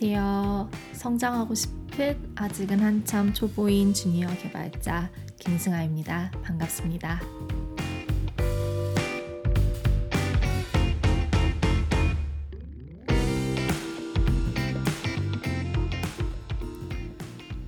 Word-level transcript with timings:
안녕하세요. 0.00 0.70
성장하고 0.92 1.56
싶은 1.56 2.32
아직은 2.36 2.78
한참 2.78 3.34
초보인 3.34 3.92
주니어 3.92 4.28
개발자 4.40 5.10
김승아입니다. 5.40 6.30
반갑습니다. 6.44 7.20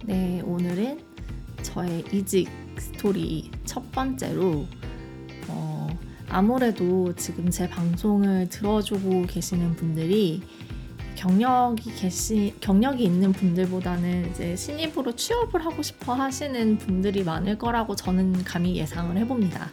네, 0.05 0.41
오늘은 0.45 1.01
저의 1.62 2.05
이직 2.12 2.48
스토리 2.78 3.51
첫 3.65 3.91
번째로 3.91 4.67
어, 5.48 5.89
아무래도 6.28 7.12
지금 7.17 7.51
제 7.51 7.69
방송을 7.69 8.48
들어주고 8.51 9.27
계시는 9.27 9.75
분들이 9.75 10.45
경력이 11.20 11.95
계시 11.97 12.55
경력이 12.62 13.05
있는 13.05 13.33
분들보다는 13.34 14.30
이제 14.30 14.56
신입으로 14.56 15.15
취업을 15.16 15.62
하고 15.62 15.83
싶어 15.83 16.15
하시는 16.15 16.78
분들이 16.78 17.23
많을 17.23 17.59
거라고 17.59 17.95
저는 17.95 18.42
감히 18.42 18.77
예상을 18.77 19.15
해봅니다. 19.19 19.70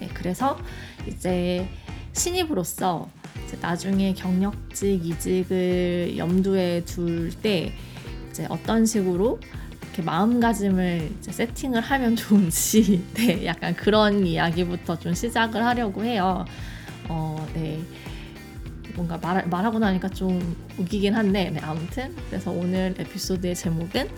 네, 0.00 0.08
그래서 0.12 0.58
이제 1.06 1.68
신입으로서 2.12 3.08
이제 3.46 3.56
나중에 3.60 4.14
경력직 4.14 5.06
이직을 5.06 6.14
염두에 6.18 6.82
둘 6.84 7.30
때 7.40 7.72
이제 8.28 8.46
어떤 8.48 8.84
식으로 8.84 9.38
이렇게 9.82 10.02
마음가짐을 10.02 11.08
세팅을 11.20 11.82
하면 11.82 12.16
좋은지 12.16 13.04
네, 13.14 13.46
약간 13.46 13.76
그런 13.76 14.26
이야기부터 14.26 14.98
좀 14.98 15.14
시작을 15.14 15.64
하려고 15.64 16.02
해요. 16.02 16.44
어, 17.08 17.48
네. 17.54 17.78
뭔가 18.94 19.18
말, 19.18 19.46
말하고 19.48 19.78
나니까 19.78 20.08
좀 20.08 20.56
웃기긴 20.78 21.14
한데 21.14 21.50
네, 21.50 21.60
아무튼 21.60 22.14
그래서 22.28 22.50
오늘 22.50 22.94
에피소드의 22.98 23.54
제목은 23.54 24.08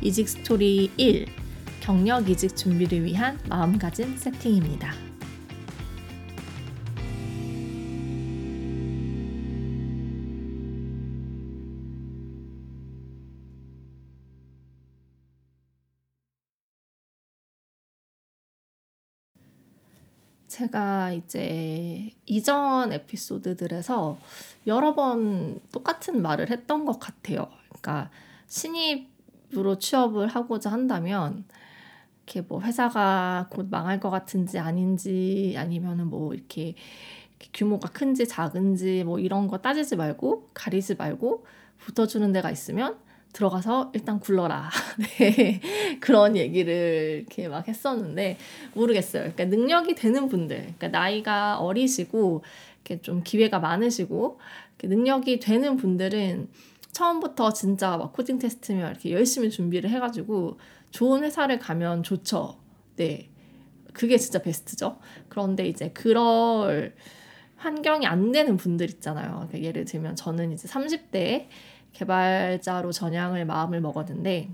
이직 0.00 0.28
스토리 0.28 0.90
1 0.96 1.26
경력 1.80 2.28
이직 2.28 2.56
준비를 2.56 3.04
위한 3.04 3.38
마음가짐 3.48 4.16
세팅입니다. 4.16 5.07
제가 20.58 21.12
이제 21.12 22.10
이전 22.26 22.92
에피소드들에서 22.92 24.18
여러 24.66 24.96
번 24.96 25.60
똑같은 25.70 26.20
말을 26.20 26.50
했던 26.50 26.84
것 26.84 26.98
같아요. 26.98 27.46
그러니까 27.68 28.10
신입으로 28.48 29.78
취업을 29.78 30.26
하고자 30.26 30.72
한다면 30.72 31.44
이렇게 32.24 32.40
뭐 32.40 32.60
회사가 32.60 33.46
곧 33.50 33.68
망할 33.70 34.00
것 34.00 34.10
같은지 34.10 34.58
아닌지 34.58 35.54
아니면은 35.56 36.08
뭐 36.08 36.34
이렇게 36.34 36.74
규모가 37.54 37.90
큰지 37.90 38.26
작은지 38.26 39.04
뭐 39.04 39.20
이런 39.20 39.46
거 39.46 39.58
따지지 39.58 39.94
말고 39.94 40.48
가리지 40.54 40.96
말고 40.96 41.46
붙어주는 41.78 42.32
데가 42.32 42.50
있으면 42.50 42.98
들어가서 43.32 43.92
일단 43.94 44.20
굴러라. 44.20 44.70
네. 45.18 45.60
그런 46.00 46.36
얘기를 46.36 47.24
이렇게 47.26 47.48
막 47.48 47.68
했었는데 47.68 48.38
모르겠어요. 48.74 49.32
그러니까 49.32 49.44
능력이 49.44 49.94
되는 49.94 50.28
분들, 50.28 50.56
그러니까 50.56 50.88
나이가 50.88 51.58
어리시고 51.58 52.42
이렇게 52.84 53.02
좀 53.02 53.22
기회가 53.22 53.58
많으시고 53.58 54.40
능력이 54.82 55.40
되는 55.40 55.76
분들은 55.76 56.48
처음부터 56.92 57.52
진짜 57.52 57.96
막 57.96 58.12
코딩 58.12 58.38
테스트면 58.38 58.90
이렇게 58.90 59.12
열심히 59.12 59.50
준비를 59.50 59.90
해가지고 59.90 60.58
좋은 60.90 61.22
회사를 61.22 61.58
가면 61.58 62.02
좋죠. 62.02 62.56
네. 62.96 63.28
그게 63.92 64.16
진짜 64.16 64.40
베스트죠. 64.40 64.98
그런데 65.28 65.66
이제 65.66 65.90
그럴 65.90 66.94
환경이 67.56 68.06
안 68.06 68.32
되는 68.32 68.56
분들 68.56 68.88
있잖아요. 68.90 69.46
그러니까 69.48 69.62
예를 69.62 69.84
들면 69.84 70.16
저는 70.16 70.52
이제 70.52 70.68
30대에 70.68 71.46
개발자로 71.92 72.92
전향을 72.92 73.44
마음을 73.44 73.80
먹었는데 73.80 74.50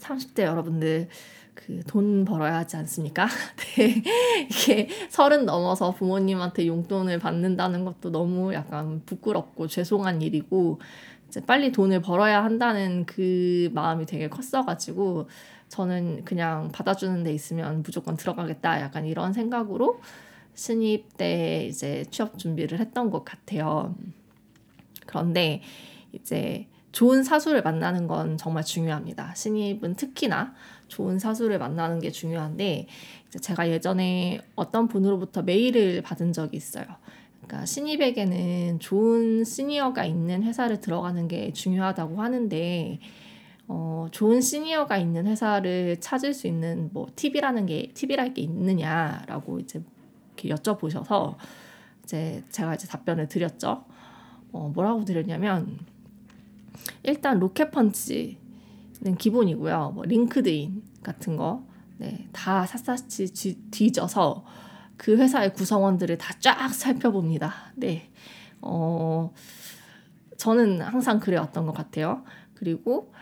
30대 0.00 0.42
여러분들 0.42 1.08
그 1.54 1.82
돈 1.86 2.24
벌어야 2.24 2.56
하지 2.56 2.76
않습니까? 2.76 3.26
네. 3.76 4.02
이게 4.50 4.88
서른 5.08 5.44
넘어서 5.46 5.92
부모님한테 5.92 6.66
용돈을 6.66 7.18
받는다는 7.18 7.84
것도 7.84 8.10
너무 8.10 8.52
약간 8.54 9.02
부끄럽고 9.06 9.66
죄송한 9.66 10.22
일이고 10.22 10.80
이제 11.28 11.40
빨리 11.40 11.70
돈을 11.70 12.02
벌어야 12.02 12.42
한다는 12.42 13.04
그 13.06 13.70
마음이 13.72 14.06
되게 14.06 14.28
컸어가지고 14.28 15.28
저는 15.68 16.24
그냥 16.24 16.70
받아주는 16.72 17.22
데 17.22 17.32
있으면 17.32 17.82
무조건 17.84 18.16
들어가겠다 18.16 18.80
약간 18.80 19.06
이런 19.06 19.32
생각으로 19.32 20.00
신입 20.54 21.16
때 21.16 21.66
이제 21.66 22.04
취업 22.10 22.38
준비를 22.38 22.80
했던 22.80 23.10
것 23.10 23.24
같아요. 23.24 23.94
그런데 25.06 25.62
이제 26.12 26.66
좋은 26.92 27.22
사수를 27.22 27.62
만나는 27.62 28.06
건 28.06 28.36
정말 28.36 28.64
중요합니다. 28.64 29.34
신입은 29.34 29.94
특히나 29.94 30.54
좋은 30.88 31.18
사수를 31.18 31.58
만나는 31.58 32.00
게 32.00 32.10
중요한데 32.10 32.88
제가 33.40 33.68
예전에 33.68 34.40
어떤 34.56 34.88
분으로부터 34.88 35.42
메일을 35.42 36.02
받은 36.02 36.32
적이 36.32 36.56
있어요. 36.56 36.84
그러니까 37.42 37.64
신입에게는 37.64 38.80
좋은 38.80 39.44
시니어가 39.44 40.04
있는 40.04 40.42
회사를 40.42 40.80
들어가는 40.80 41.28
게 41.28 41.52
중요하다고 41.52 42.20
하는데 42.20 42.98
어, 43.68 44.08
좋은 44.10 44.40
시니어가 44.40 44.98
있는 44.98 45.28
회사를 45.28 46.00
찾을 46.00 46.34
수 46.34 46.48
있는 46.48 46.90
뭐 46.92 47.06
팁이라는 47.14 47.66
게 47.66 47.92
팁이랄 47.94 48.34
게 48.34 48.42
있느냐라고 48.42 49.60
이제 49.60 49.80
이렇게 50.36 50.48
여쭤보셔서 50.48 51.36
이제 52.02 52.42
제가 52.50 52.74
이제 52.74 52.88
답변을 52.88 53.28
드렸죠. 53.28 53.84
어, 54.52 54.72
뭐라고 54.74 55.04
드렸냐면 55.04 55.78
일단 57.02 57.38
로켓펀치는 57.38 58.36
기본이고요. 59.18 59.92
뭐 59.94 60.04
링크드인 60.04 60.82
같은 61.02 61.36
거, 61.36 61.64
네, 61.98 62.28
다 62.32 62.66
샅샅이 62.66 63.32
뒤져서 63.70 64.44
그 64.96 65.16
회사의 65.16 65.54
구성원들을 65.54 66.18
다 66.18 66.34
쫙 66.40 66.68
살펴봅니다. 66.74 67.72
네, 67.76 68.10
어, 68.60 69.32
저는 70.36 70.80
항상 70.82 71.20
그래왔던 71.20 71.66
것 71.66 71.72
같아요. 71.72 72.24
그리고 72.54 73.12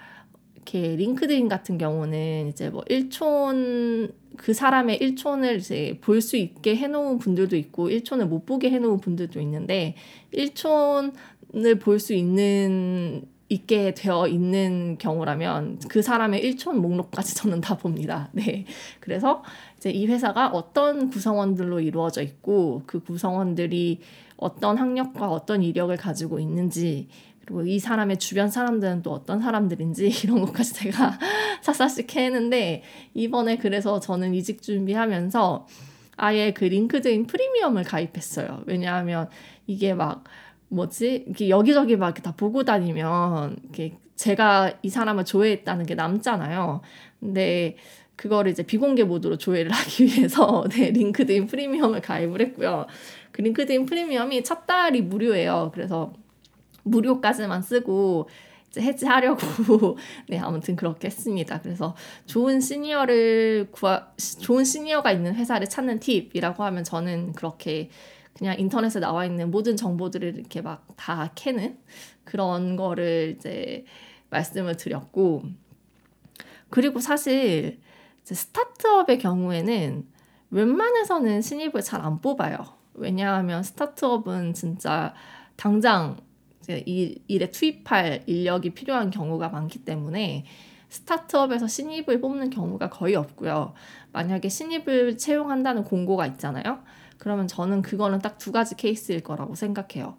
이렇게 0.54 0.96
링크드인 0.96 1.48
같은 1.48 1.78
경우는 1.78 2.48
이제 2.48 2.68
뭐 2.70 2.84
일촌 2.88 4.12
그 4.36 4.52
사람의 4.52 4.98
일촌을 4.98 5.56
이제 5.56 5.98
볼 6.00 6.20
수 6.20 6.36
있게 6.36 6.76
해놓은 6.76 7.18
분들도 7.18 7.56
있고 7.56 7.88
일촌을 7.90 8.26
못 8.26 8.44
보게 8.46 8.70
해놓은 8.70 9.00
분들도 9.00 9.40
있는데 9.40 9.94
일촌을 10.32 11.78
볼 11.80 11.98
수 11.98 12.12
있는 12.14 13.26
있게 13.48 13.94
되어 13.94 14.28
있는 14.28 14.98
경우라면 14.98 15.80
그 15.88 16.02
사람의 16.02 16.42
일촌 16.42 16.80
목록까지 16.80 17.34
저는 17.34 17.60
다 17.60 17.76
봅니다. 17.76 18.28
네. 18.32 18.66
그래서 19.00 19.42
이제 19.76 19.90
이 19.90 20.06
회사가 20.06 20.48
어떤 20.48 21.08
구성원들로 21.08 21.80
이루어져 21.80 22.22
있고 22.22 22.82
그 22.86 23.00
구성원들이 23.00 24.00
어떤 24.36 24.76
학력과 24.76 25.30
어떤 25.30 25.62
이력을 25.62 25.96
가지고 25.96 26.38
있는지 26.38 27.08
그리고 27.40 27.64
이 27.64 27.78
사람의 27.78 28.18
주변 28.18 28.50
사람들은 28.50 29.02
또 29.02 29.12
어떤 29.12 29.40
사람들인지 29.40 30.08
이런 30.24 30.42
것까지 30.42 30.74
제가 30.74 31.18
샅샅이 31.62 32.06
캐는데 32.06 32.82
이번에 33.14 33.56
그래서 33.56 33.98
저는 33.98 34.34
이직 34.34 34.60
준비하면서 34.60 35.66
아예 36.18 36.52
그 36.52 36.64
LinkedIn 36.64 37.26
Premium을 37.26 37.84
가입했어요. 37.84 38.64
왜냐하면 38.66 39.30
이게 39.66 39.94
막 39.94 40.24
뭐지 40.68 41.24
이렇게 41.26 41.48
여기저기 41.48 41.96
막 41.96 42.14
다 42.22 42.32
보고 42.36 42.64
다니면 42.64 43.56
이렇게 43.62 43.98
제가 44.16 44.72
이 44.82 44.88
사람을 44.90 45.24
조회했다는 45.24 45.86
게 45.86 45.94
남잖아요. 45.94 46.80
근데 47.20 47.76
그거를 48.16 48.50
이제 48.50 48.64
비공개 48.64 49.04
모드로 49.04 49.38
조회를 49.38 49.70
하기 49.72 50.04
위해서 50.06 50.64
네, 50.70 50.90
LinkedIn 50.90 51.46
Premium을 51.46 52.00
가입을 52.00 52.40
했고요. 52.40 52.86
그 53.30 53.42
LinkedIn 53.42 53.86
Premium이 53.86 54.42
첫 54.42 54.66
달이 54.66 55.02
무료예요. 55.02 55.70
그래서 55.72 56.12
무료까지만 56.82 57.62
쓰고 57.62 58.28
이제 58.68 58.82
해지하려고 58.82 59.96
네 60.28 60.38
아무튼 60.38 60.74
그렇게 60.74 61.06
했습니다. 61.06 61.60
그래서 61.60 61.94
좋은 62.26 62.60
시니어를 62.60 63.68
구하 63.70 64.08
좋은 64.40 64.64
시니어가 64.64 65.12
있는 65.12 65.34
회사를 65.34 65.68
찾는 65.68 66.00
팁이라고 66.00 66.64
하면 66.64 66.82
저는 66.82 67.32
그렇게 67.34 67.90
그냥 68.38 68.56
인터넷에 68.58 69.00
나와 69.00 69.24
있는 69.26 69.50
모든 69.50 69.76
정보들을 69.76 70.36
이렇게 70.36 70.62
막 70.62 70.86
다 70.96 71.30
캐는 71.34 71.78
그런 72.24 72.76
거를 72.76 73.34
이제 73.38 73.84
말씀을 74.30 74.76
드렸고 74.76 75.44
그리고 76.70 77.00
사실 77.00 77.80
스타트업의 78.24 79.18
경우에는 79.18 80.06
웬만해서는 80.50 81.40
신입을 81.40 81.82
잘 81.82 82.00
안 82.02 82.20
뽑아요. 82.20 82.58
왜냐하면 82.94 83.62
스타트업은 83.62 84.54
진짜 84.54 85.14
당장 85.56 86.16
이 86.68 87.18
일에 87.28 87.50
투입할 87.50 88.24
인력이 88.26 88.70
필요한 88.70 89.10
경우가 89.10 89.48
많기 89.48 89.78
때문에 89.84 90.44
스타트업에서 90.90 91.66
신입을 91.66 92.20
뽑는 92.20 92.50
경우가 92.50 92.90
거의 92.90 93.14
없고요. 93.14 93.72
만약에 94.12 94.48
신입을 94.48 95.16
채용한다는 95.16 95.84
공고가 95.84 96.26
있잖아요. 96.26 96.82
그러면 97.18 97.46
저는 97.48 97.82
그거는 97.82 98.20
딱 98.20 98.38
두 98.38 98.52
가지 98.52 98.76
케이스일 98.76 99.20
거라고 99.22 99.54
생각해요. 99.54 100.16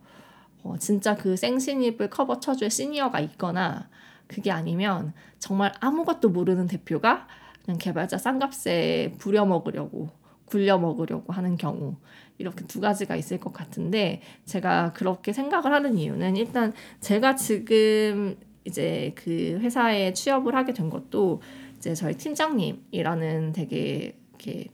어, 0.63 0.77
진짜 0.77 1.15
그 1.15 1.37
생신입을 1.37 2.09
커버 2.09 2.39
쳐줄 2.39 2.69
시니어가 2.69 3.19
있거나 3.21 3.89
그게 4.27 4.51
아니면 4.51 5.13
정말 5.39 5.71
아무것도 5.79 6.29
모르는 6.29 6.67
대표가 6.67 7.27
그냥 7.65 7.77
개발자 7.79 8.17
싼값에 8.17 9.15
부려먹으려고 9.17 10.09
굴려먹으려고 10.45 11.31
하는 11.31 11.57
경우 11.57 11.95
이렇게 12.37 12.65
두 12.65 12.81
가지가 12.81 13.15
있을 13.15 13.39
것 13.39 13.53
같은데 13.53 14.21
제가 14.45 14.93
그렇게 14.93 15.33
생각을 15.33 15.71
하는 15.71 15.97
이유는 15.97 16.35
일단 16.35 16.73
제가 16.99 17.35
지금 17.35 18.37
이제 18.65 19.13
그 19.15 19.59
회사에 19.61 20.13
취업을 20.13 20.55
하게 20.55 20.73
된 20.73 20.89
것도 20.89 21.41
이제 21.77 21.95
저희 21.95 22.15
팀장님이라는 22.15 23.53
되게 23.53 24.17
이렇게 24.31 24.67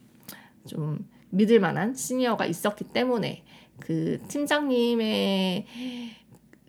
좀 0.66 1.08
믿을 1.36 1.60
만한 1.60 1.94
시니어가 1.96 2.46
있었기 2.46 2.86
때문에 2.86 3.44
그 3.80 4.20
팀장님의 4.28 5.66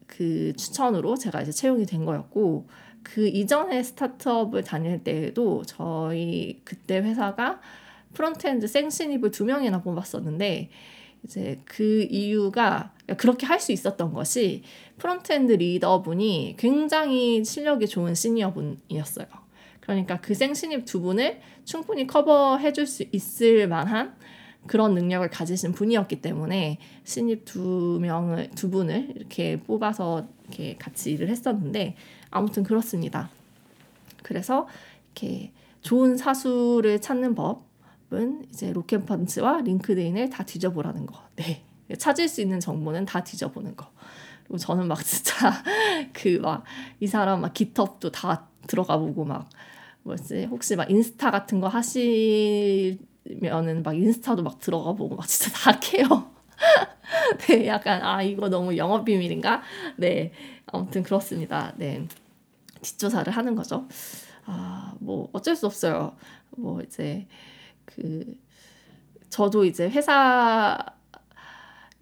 그 0.07 0.53
추천으로 0.57 1.17
제가 1.17 1.43
이제 1.43 1.53
채용이 1.53 1.87
된 1.87 2.05
거였고 2.05 2.69
그 3.03 3.29
이전에 3.29 3.83
스타트업을 3.83 4.65
다닐 4.65 5.03
때에도 5.05 5.63
저희 5.65 6.61
그때 6.65 6.99
회사가 6.99 7.61
frontend 8.15 8.67
생신입을 8.67 9.31
두 9.31 9.45
명이나 9.45 9.83
뽑았었는데 9.83 10.71
이제 11.25 11.61
그 11.65 12.07
이유가 12.11 12.93
그렇게 13.17 13.47
할 13.47 13.61
수 13.61 13.73
있었던 13.73 14.13
것이 14.13 14.63
frontend 14.99 15.53
리더분이 15.53 16.57
굉장히 16.59 17.45
실력이 17.45 17.87
좋은 17.89 18.15
시니어분이었어요. 18.15 19.27
그러니까 19.81 20.21
그 20.21 20.35
생신입 20.35 20.85
두 20.85 21.01
분을 21.01 21.41
충분히 21.65 22.07
커버해 22.07 22.73
줄 22.73 22.87
수 22.87 23.05
있을 23.13 23.69
만한 23.69 24.17
그런 24.67 24.95
능력을 24.95 25.29
가지신 25.31 25.73
분이었기 25.73 26.21
때문에 26.23 26.79
신입 27.05 27.45
두 27.45 27.99
명을 28.01 28.51
두 28.55 28.71
분을 28.71 29.13
이렇게 29.17 29.61
뽑아서 29.61 30.27
이렇게 30.43 30.77
같이 30.79 31.13
일을 31.13 31.29
했었는데 31.29 31.97
아무튼 32.31 32.63
그렇습니다. 32.63 33.31
그래서 34.23 34.67
이렇게 35.15 35.53
좋은 35.83 36.17
사수를 36.17 37.01
찾는 37.01 37.35
법은 37.35 38.47
이제 38.51 38.73
로켓펀치와 38.73 39.61
LinkedIn을 39.63 40.31
다 40.31 40.45
뒤져보라는 40.45 41.07
거. 41.07 41.23
네. 41.37 41.63
찾을 41.99 42.29
수 42.29 42.41
있는 42.41 42.59
정보는 42.59 43.05
다 43.05 43.23
뒤져보는 43.23 43.77
거. 43.77 43.91
그리고 44.45 44.59
저는 44.59 44.89
막 44.89 45.03
진짜 45.05 45.53
그 46.13 46.39
막 46.41 46.65
이 47.01 47.07
사람 47.07 47.41
막 47.41 47.53
깃헙도 47.55 48.11
다 48.11 48.49
들어가 48.67 48.97
보고 48.99 49.25
막 49.25 49.49
뭐지 50.03 50.45
혹시 50.47 50.77
막 50.77 50.91
인스타 50.91 51.31
같은 51.31 51.61
거 51.61 51.69
하시 51.69 52.99
면은 53.41 53.83
막 53.83 53.95
인스타도 53.97 54.43
막 54.43 54.59
들어가 54.59 54.93
보고 54.93 55.17
막 55.17 55.27
진짜 55.27 55.53
다 55.53 55.79
캐요. 55.81 56.31
네, 57.49 57.67
약간 57.67 58.03
아 58.03 58.23
이거 58.23 58.49
너무 58.49 58.77
영업 58.77 59.05
비밀인가? 59.05 59.63
네, 59.97 60.33
아무튼 60.67 61.03
그렇습니다. 61.03 61.73
네, 61.77 62.07
뒷조사를 62.83 63.33
하는 63.33 63.55
거죠. 63.55 63.87
아, 64.45 64.95
뭐 65.01 65.29
어쩔 65.33 65.57
수 65.57 65.67
없어요. 65.67 66.17
뭐 66.57 66.81
이제 66.81 67.27
그 67.85 68.37
저도 69.29 69.65
이제 69.65 69.89
회사 69.89 70.79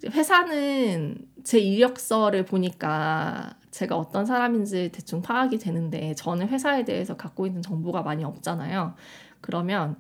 회사는 0.06 1.16
제 1.44 1.58
이력서를 1.58 2.44
보니까 2.44 3.54
제가 3.70 3.96
어떤 3.96 4.26
사람인지 4.26 4.90
대충 4.92 5.22
파악이 5.22 5.58
되는데 5.58 6.14
저는 6.14 6.48
회사에 6.48 6.84
대해서 6.84 7.16
갖고 7.16 7.46
있는 7.46 7.62
정보가 7.62 8.02
많이 8.02 8.24
없잖아요. 8.24 8.94
그러면 9.40 9.96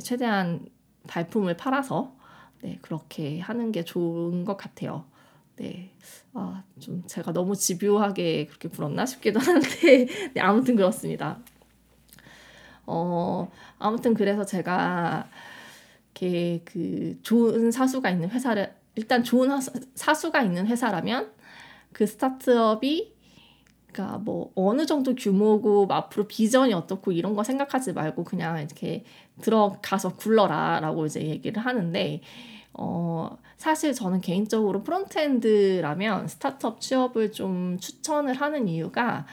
최대한 0.00 0.66
발품을 1.06 1.56
팔아서 1.56 2.14
네, 2.62 2.78
그렇게 2.80 3.40
하는 3.40 3.72
게 3.72 3.84
좋은 3.84 4.44
것 4.44 4.56
같아요. 4.56 5.04
네. 5.56 5.92
아, 6.32 6.64
좀 6.80 7.02
제가 7.06 7.32
너무 7.32 7.54
집요하게 7.54 8.46
그렇게 8.46 8.68
굴었나 8.68 9.06
싶기도 9.06 9.38
하는데, 9.38 9.68
네, 10.34 10.40
아무튼 10.40 10.74
그렇습니다. 10.74 11.38
어, 12.86 13.50
아무튼 13.78 14.14
그래서 14.14 14.44
제가 14.44 15.28
이렇게 16.06 16.62
그 16.64 17.18
좋은 17.22 17.70
사수가 17.70 18.10
있는 18.10 18.30
회사를, 18.30 18.74
일단 18.94 19.22
좋은 19.22 19.50
사수가 19.94 20.42
있는 20.42 20.66
회사라면 20.66 21.32
그 21.92 22.06
스타트업이 22.06 23.13
그러니까 23.94 24.18
뭐 24.18 24.50
어느 24.56 24.86
정도 24.86 25.14
규모고 25.14 25.86
뭐 25.86 25.96
앞으로 25.96 26.26
비전이 26.26 26.74
어떻고 26.74 27.12
이런 27.12 27.36
거 27.36 27.44
생각하지 27.44 27.92
말고 27.92 28.24
그냥 28.24 28.58
이렇게 28.58 29.04
들어가서 29.40 30.16
굴러라라고 30.16 31.06
이제 31.06 31.22
얘기를 31.22 31.64
하는데 31.64 32.20
어, 32.72 33.38
사실 33.56 33.94
저는 33.94 34.20
개인적으로 34.20 34.82
프론트엔드라면 34.82 36.26
스타트업 36.26 36.80
취업을 36.80 37.30
좀 37.30 37.78
추천을 37.78 38.34
하는 38.34 38.66
이유가 38.66 39.26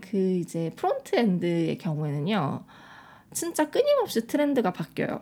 그 0.00 0.16
이제 0.16 0.72
frontend의 0.74 1.78
경우에는요, 1.78 2.64
진짜 3.32 3.70
끊임없이 3.70 4.26
트렌드가 4.26 4.72
바뀌어요. 4.72 5.20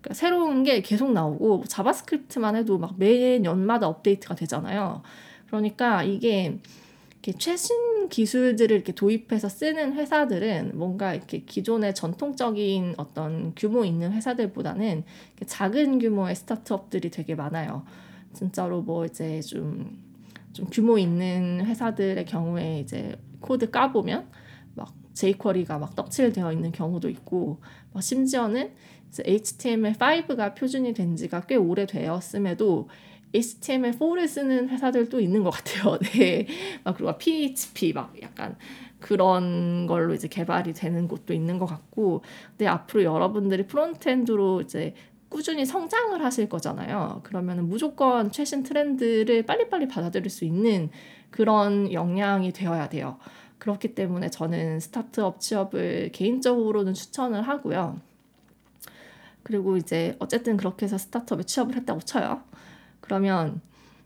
그러니까 0.00 0.14
새로운 0.14 0.62
게 0.62 0.82
계속 0.82 1.10
나오고 1.12 1.64
JavaScript만 1.68 2.54
해도 2.54 2.76
막 2.76 2.94
매년마다 2.98 3.88
업데이트가 3.88 4.34
되잖아요. 4.34 5.02
그러니까 5.46 6.02
이게 6.02 6.58
이렇게 7.26 7.38
최신 7.38 8.08
기술들을 8.08 8.76
이렇게 8.76 8.92
도입해서 8.92 9.48
쓰는 9.48 9.94
회사들은 9.94 10.78
뭔가 10.78 11.12
이렇게 11.12 11.40
기존의 11.40 11.92
전통적인 11.92 12.94
어떤 12.98 13.52
규모 13.56 13.84
있는 13.84 14.12
회사들보다는 14.12 15.02
작은 15.44 15.98
규모의 15.98 16.36
스타트업들이 16.36 17.10
되게 17.10 17.34
많아요. 17.34 17.84
진짜로 18.32 18.80
뭐 18.80 19.04
이제 19.04 19.40
좀, 19.40 19.98
좀 20.52 20.66
규모 20.70 20.98
있는 20.98 21.64
회사들의 21.66 22.24
경우에 22.26 22.78
이제 22.78 23.16
코드 23.40 23.72
까보면 23.72 24.28
막 24.74 24.94
jQuery가 25.14 25.78
막 25.78 25.96
떡칠되어 25.96 26.52
있는 26.52 26.70
경우도 26.70 27.08
있고, 27.08 27.60
막 27.92 28.02
심지어는 28.02 28.72
HTML5가 29.18 30.54
표준이 30.54 30.92
된 30.92 31.16
지가 31.16 31.46
꽤 31.46 31.56
오래되었음에도 31.56 32.88
HTML4를 33.34 34.26
쓰는 34.28 34.68
회사들도 34.68 35.20
있는 35.20 35.42
것 35.42 35.50
같아요. 35.50 35.98
네. 36.14 36.46
막 36.84 36.96
그리고 36.96 37.16
PHP 37.18 37.92
막 37.92 38.14
약간 38.22 38.56
그런 39.00 39.86
걸로 39.86 40.14
이제 40.14 40.28
개발이 40.28 40.72
되는 40.72 41.06
곳도 41.06 41.34
있는 41.34 41.58
것 41.58 41.66
같고, 41.66 42.22
근데 42.50 42.66
앞으로 42.66 43.04
여러분들이 43.04 43.66
frontend로 43.66 44.62
이제 44.62 44.94
꾸준히 45.28 45.66
성장을 45.66 46.22
하실 46.24 46.48
거잖아요. 46.48 47.20
그러면 47.24 47.68
무조건 47.68 48.30
최신 48.30 48.62
트렌드를 48.62 49.44
빨리빨리 49.44 49.88
받아들일 49.88 50.30
수 50.30 50.44
있는 50.44 50.90
그런 51.30 51.92
역량이 51.92 52.52
되어야 52.52 52.88
돼요. 52.88 53.18
그렇기 53.58 53.94
때문에 53.94 54.30
저는 54.30 54.80
스타트업 54.80 55.40
취업을 55.40 56.10
개인적으로는 56.12 56.94
추천을 56.94 57.42
하고요. 57.42 58.00
그리고 59.42 59.76
이제 59.76 60.16
어쨌든 60.18 60.56
그렇게 60.56 60.86
해서 60.86 60.98
스타트업에 60.98 61.44
취업을 61.44 61.76
했다고 61.76 62.00
쳐요. 62.00 62.42
그러면 63.06 63.60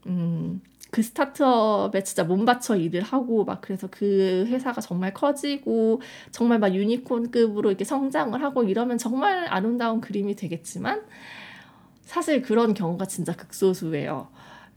음, 0.07 0.61
그 0.91 1.03
스타트업에 1.03 2.03
진짜 2.03 2.25
몸 2.25 2.45
바쳐 2.45 2.77
일을 2.77 3.03
하고 3.03 3.45
막 3.45 3.61
그래서 3.61 3.89
그 3.91 4.45
회사가 4.49 4.81
정말 4.81 5.15
커지고 5.15 6.01
정말 6.33 6.59
막 6.59 6.75
유니콘급으로 6.75 7.71
이렇게 7.71 7.85
성장을 7.85 8.41
하고 8.43 8.65
이러면 8.65 8.99
정말 8.99 9.47
아름다운 9.49 10.01
그림이 10.01 10.35
되겠지만 10.35 11.03
사실 12.03 12.43
그런 12.43 12.75
경우가 12.75 13.07
진짜 13.07 13.35
극소수예요. 13.37 14.29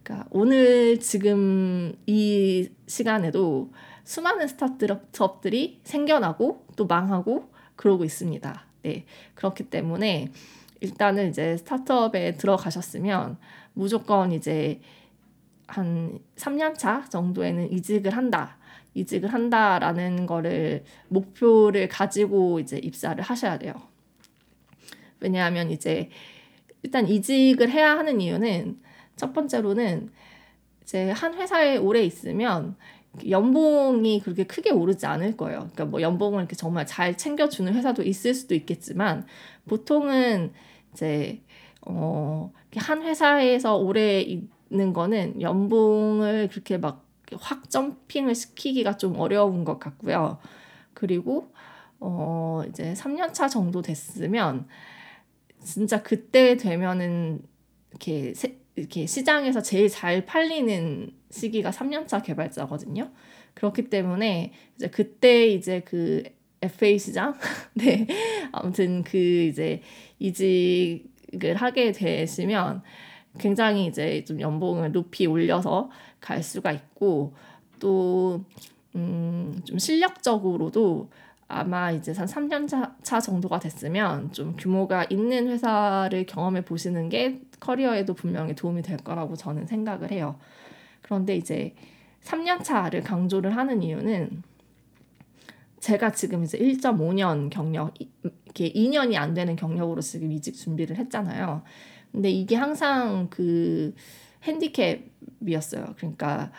그러니까 0.03 0.27
오늘 0.30 1.00
지금 1.00 1.94
이 2.06 2.70
시간에도 2.88 3.72
수많은 4.03 4.48
스타트업들이 4.48 5.80
생겨나고 5.84 6.65
또 6.75 6.86
망하고 6.86 7.50
그러고 7.75 8.03
있습니다. 8.03 8.65
네. 8.84 9.06
그렇기 9.34 9.70
때문에 9.70 10.32
일단은 10.82 11.30
이제 11.30 11.58
스타트업에 11.58 12.36
들어가셨으면 12.36 13.38
무조건 13.74 14.32
이제 14.32 14.82
한 15.68 16.20
3년 16.36 16.77
차 16.77 17.03
정도에는 17.10 17.72
이직을 17.72 18.15
한다. 18.15 18.58
이직을 18.94 19.34
한다라는 19.34 20.25
거를 20.25 20.84
목표를 21.08 21.88
가지고 21.88 22.60
이제 22.60 22.77
입사를 22.77 23.22
하셔야 23.24 23.58
돼요. 23.58 23.74
왜냐하면 25.20 25.72
이제 25.72 26.10
일단 26.84 27.08
이직을 27.08 27.70
해야 27.70 27.98
하는 27.98 28.22
이유는 28.22 28.80
첫 29.15 29.34
번째로는 29.34 30.12
이제 30.84 31.10
한 31.12 31.34
회사에 31.34 31.77
오래 31.77 32.03
있으면 32.03 32.75
연봉이 33.30 34.20
그렇게 34.20 34.44
크게 34.44 34.72
오르지 34.72 35.06
않을 35.06 35.38
거예요. 35.38 35.60
그러니까 35.60 35.86
뭐 35.86 36.01
연봉을 36.01 36.39
이렇게 36.39 36.56
정말 36.56 36.86
잘 36.86 37.15
챙겨주는 37.15 37.74
회사도 37.74 38.03
있을 38.03 38.34
수도 38.34 38.53
있겠지만 38.56 39.25
보통은 39.68 40.51
이제 40.92 41.42
어, 41.82 42.51
한 42.80 43.01
회사에서 43.03 43.77
오래 43.77 44.22
있는 44.22 44.94
거는 44.94 45.42
연봉을 45.42 46.50
그렇게 46.51 46.77
막 46.77 47.03
확 47.36 47.70
점핑을 47.70 48.36
시키기가 48.36 48.98
좀 48.98 49.20
어려운 49.20 49.63
것 49.63 49.80
같고요. 49.80 50.39
그리고 50.94 51.51
어 52.00 52.63
이제 52.70 52.94
3년 52.94 53.34
차 53.34 53.48
정도 53.48 53.82
됐으면 53.82 54.68
진짜 55.63 56.03
그때 56.03 56.58
되면은 56.58 57.42
이렇게 57.92 58.34
세, 58.34 58.60
이렇게 58.75 59.06
시장에서 59.06 59.62
제일 59.62 59.89
잘 59.89 60.25
팔리는 60.25 61.12
시기가 61.30 61.72
3년차 61.72 62.24
개발자거든요. 62.24 63.12
그렇기 63.53 63.89
때문에 63.89 64.51
이제 64.75 64.89
그때 64.89 65.48
이제 65.48 65.82
그 65.82 66.24
FA 66.62 66.98
시장 66.98 67.36
네 67.75 68.08
아무튼 68.51 69.03
그 69.03 69.18
이제 69.18 69.82
이직 70.20 71.12
을 71.44 71.56
하게 71.56 71.92
되시면 71.92 72.82
굉장히 73.40 73.88
이제 73.88 74.24
좀 74.25 74.40
연봉을 74.40 74.92
높이 74.92 75.25
올려서 75.25 75.90
갈 76.20 76.44
수가 76.44 76.72
있고 76.72 77.34
또 77.80 78.44
음, 78.96 79.60
좀 79.66 79.80
실력적으로도 79.80 81.10
아마 81.48 81.92
이제 81.92 82.13
한 82.13 82.25
3년 82.28 82.68
차, 82.68 82.96
차 83.04 83.20
정도가 83.20 83.60
됐으면 83.60 84.32
좀 84.32 84.56
규모가 84.56 85.06
있는 85.10 85.48
회사를 85.48 86.25
경험해 86.25 86.66
보시는 86.66 87.10
게 87.10 87.42
커리어에도 87.60 88.13
분명히 88.13 88.56
도움이 88.56 88.82
될 88.82 88.98
거라고 88.98 89.36
저는 89.36 89.68
생각을 89.68 90.12
해요. 90.12 90.40
그런데 91.02 91.36
이제 91.36 91.75
3년 92.24 92.63
차를 92.63 93.02
강조를 93.02 93.56
하는 93.56 93.84
이유는 93.84 94.44
제가 95.84 96.13
지금 96.13 96.46
이제 96.46 96.58
1.5년 96.58 97.50
경력, 97.50 97.94
이렇게 98.00 98.72
2년이 98.72 99.18
안 99.18 99.34
되는 99.34 99.58
경력으로 99.58 100.00
지금 100.00 100.32
이직 100.32 100.56
준비를 100.56 100.96
했잖아요. 100.96 101.62
근데 102.10 102.32
이게 102.32 102.56
항상 102.56 103.28
그 103.30 103.94
핸디캡이었어요. 104.44 105.96
그러니까 105.98 106.54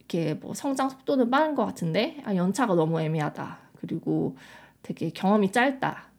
이렇게 0.00 0.34
뭐 0.34 0.54
성장 0.54 0.88
속도는 0.88 1.30
빠른 1.30 1.54
것 1.54 1.66
같은데 1.66 2.20
아, 2.24 2.34
연차가 2.34 2.74
너무 2.74 3.00
애매하다. 3.00 3.58
그리고 3.76 4.36
되게 4.82 5.10
경험이 5.10 5.52
짧다. 5.52 6.10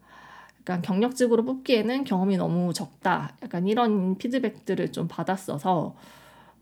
약간 0.62 0.82
경력직으로 0.82 1.44
뽑기에는 1.44 2.06
경험이 2.06 2.38
너무 2.38 2.72
적다. 2.72 3.36
약간 3.44 3.68
이런 3.68 4.18
피드백들을 4.18 4.94
좀 4.94 5.10
받았어서 5.10 5.94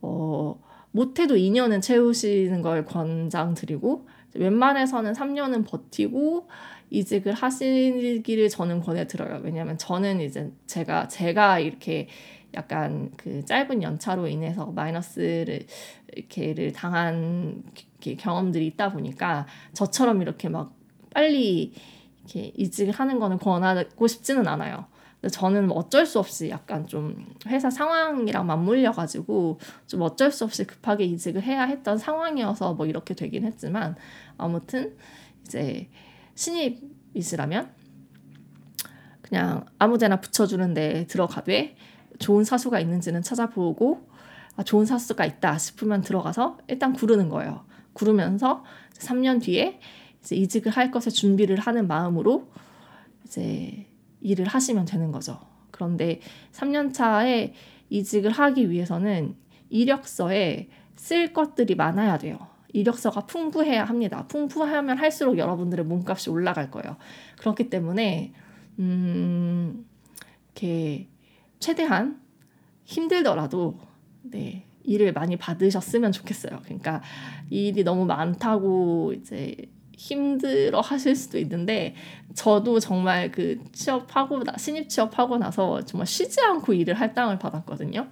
어, 0.01 0.59
못해도 0.89 1.35
2년은 1.35 1.83
채우시는 1.83 2.63
걸 2.63 2.83
권장드리고 2.85 4.07
웬만해서는 4.35 5.13
3년은 5.13 5.67
버티고 5.67 6.47
이직을 6.89 7.33
하시기를 7.33 8.49
저는 8.49 8.81
권해드려요. 8.81 9.41
왜냐하면 9.43 9.77
저는 9.77 10.21
이제 10.21 10.51
제가 10.67 11.07
제가 11.07 11.59
이렇게 11.59 12.07
약간 12.53 13.11
그 13.17 13.43
짧은 13.43 13.83
연차로 13.83 14.27
인해서 14.27 14.67
마이너스를 14.67 15.65
이렇게를 16.13 16.71
당한 16.71 17.63
경험들이 17.99 18.67
있다 18.67 18.91
보니까 18.91 19.45
저처럼 19.73 20.21
이렇게 20.21 20.47
막 20.47 20.73
빨리 21.13 21.73
이렇게 22.19 22.51
이직을 22.55 22.93
하는 22.93 23.19
거는 23.19 23.39
권하고 23.39 24.07
싶지는 24.07 24.47
않아요. 24.47 24.85
저는 25.29 25.71
어쩔 25.71 26.05
수 26.05 26.19
없이 26.19 26.49
약간 26.49 26.87
좀 26.87 27.33
회사 27.47 27.69
상황이랑 27.69 28.45
맞물려 28.45 28.91
가지고 28.91 29.59
좀 29.87 30.01
어쩔 30.01 30.31
수 30.31 30.43
없이 30.43 30.65
급하게 30.65 31.05
이직을 31.05 31.41
해야 31.43 31.63
했던 31.63 31.97
상황이어서 31.97 32.73
뭐 32.73 32.85
이렇게 32.85 33.13
되긴 33.13 33.45
했지만 33.45 33.95
아무튼 34.37 34.95
이제 35.45 35.89
신입이시라면 36.35 37.71
그냥 39.21 39.65
아무데나 39.79 40.19
붙여주는데 40.19 41.07
들어가되 41.07 41.75
좋은 42.19 42.43
사수가 42.43 42.79
있는지는 42.79 43.21
찾아보고 43.21 44.07
아, 44.55 44.63
좋은 44.63 44.85
사수가 44.85 45.25
있다 45.25 45.57
싶으면 45.57 46.01
들어가서 46.01 46.57
일단 46.67 46.93
구르는 46.93 47.29
거예요. 47.29 47.65
구르면서 47.93 48.63
3년 48.93 49.41
뒤에 49.41 49.79
이제 50.21 50.35
이직을 50.35 50.71
할 50.71 50.91
것에 50.91 51.09
준비를 51.09 51.59
하는 51.59 51.87
마음으로 51.87 52.47
이제 53.25 53.87
일을 54.25 54.47
하시면 54.47 54.85
되는 54.85 55.11
거죠. 55.11 55.39
그런데 55.69 56.19
3년 56.51 56.93
차에 56.93 57.53
이직을 57.89 58.31
하기 58.31 58.71
위해서는 58.71 59.35
이력서에 59.69 60.69
쓸 60.95 61.31
것들이 61.31 61.75
많아야 61.75 62.17
돼요. 62.17 62.39
이력서가 62.73 63.27
풍부해야 63.27 63.85
합니다. 63.85 64.25
풍부하면 64.27 64.97
할수록 64.97 65.37
여러분들의 65.37 65.85
몸값이 65.85 66.29
올라갈 66.29 66.71
거예요. 66.71 66.97
그렇기 67.37 67.69
때문에 67.69 68.33
음, 68.79 69.85
이렇게 70.47 71.07
최대한 71.59 72.19
힘들더라도 72.83 73.79
네, 74.23 74.65
일을 74.83 75.13
많이 75.13 75.37
받으셨으면 75.37 76.11
좋겠어요. 76.11 76.61
그러니까 76.63 77.01
일이 77.49 77.83
너무 77.83 78.05
많다고 78.05 79.13
이제 79.13 79.55
힘들어 79.97 80.81
하실 80.81 81.15
수도 81.15 81.37
있는데 81.39 81.95
저도 82.33 82.79
정말 82.79 83.31
그 83.31 83.59
취업하고 83.71 84.43
나 84.43 84.57
신입 84.57 84.89
취업하고 84.89 85.37
나서 85.37 85.83
정말 85.85 86.07
쉬지 86.07 86.41
않고 86.41 86.73
일을 86.73 86.93
할당을 86.95 87.39
받았거든요. 87.39 88.07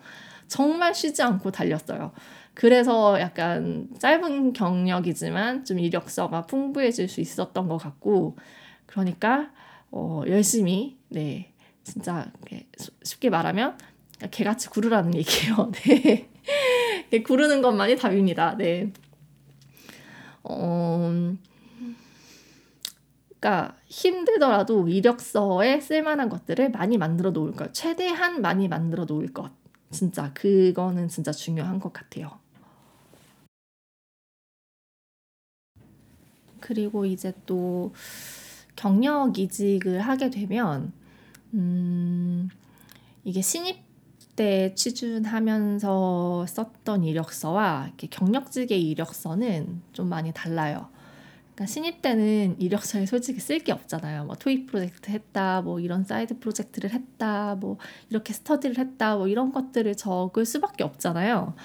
정말 0.48 0.94
쉬지 0.94 1.22
않고 1.22 1.52
달렸어요. 1.52 2.12
그래서 2.54 3.20
약간 3.20 3.88
짧은 4.00 4.54
경력이지만 4.54 5.66
좀 5.66 5.80
이력서가 5.80 6.44
풍부해질 6.46 7.10
수 7.10 7.22
있었던 7.22 7.68
것 7.68 7.78
같고 7.78 8.38
그러니까 8.86 9.50
어, 9.92 10.24
열심히 10.28 10.98
네 11.10 11.54
진짜 11.84 12.32
쉽게 13.04 13.30
말하면 13.30 13.78
개같이 14.32 14.70
구르라는 14.70 15.16
얘기예요. 15.16 15.72
네. 15.84 16.30
구르는 17.24 17.62
것만이 17.62 17.98
답입니다. 17.98 18.56
네. 18.58 18.92
어, 20.44 21.36
그러니까 23.44 23.76
힘들더라도 23.88 24.88
이력서에 24.88 25.82
쓸만한 25.82 26.30
것들을 26.30 26.72
많이 26.72 26.98
만들어 26.98 27.32
놓을 27.32 27.52
것, 27.52 27.74
최대한 27.74 28.42
많이 28.42 28.70
만들어 28.70 29.04
놓을 29.04 29.34
것. 29.34 29.52
진짜 29.92 30.32
그거는 30.34 31.10
진짜 31.10 31.34
중요한 31.34 31.82
것 31.82 31.92
같아요. 31.92 32.40
그리고 36.62 37.06
이제 37.06 37.34
또 37.46 37.94
경력 38.78 39.38
이직을 39.38 40.00
하게 40.00 40.30
되면 40.30 40.94
음, 41.54 42.48
이게 43.26 43.42
신입 43.42 43.84
때 44.38 44.74
취준하면서 44.74 46.46
썼던 46.48 47.04
이력서와 47.04 47.92
경력직의 48.10 48.82
이력서는 48.90 49.82
좀 49.92 50.08
많이 50.08 50.32
달라요. 50.32 50.93
그러니까 51.56 51.66
신입 51.68 52.02
때는 52.02 52.60
이력서에 52.60 53.06
솔직히 53.06 53.40
쓸 53.40 53.60
게 53.60 53.72
없잖아요. 53.72 54.26
뭐 54.26 54.36
toy 54.36 54.66
프로젝트 54.68 55.12
했다, 55.12 55.62
뭐 55.62 55.80
이런 55.80 56.04
사이드 56.04 56.40
프로젝트를 56.40 56.92
했다, 56.92 57.56
뭐 57.56 57.78
이렇게 58.10 58.34
스터디를 58.34 58.78
했다, 58.80 59.18
뭐 59.18 59.28
이런 59.28 59.52
것들을 59.52 59.96
적을 59.96 60.46
수밖에 60.46 60.84
없잖아요. 60.84 61.56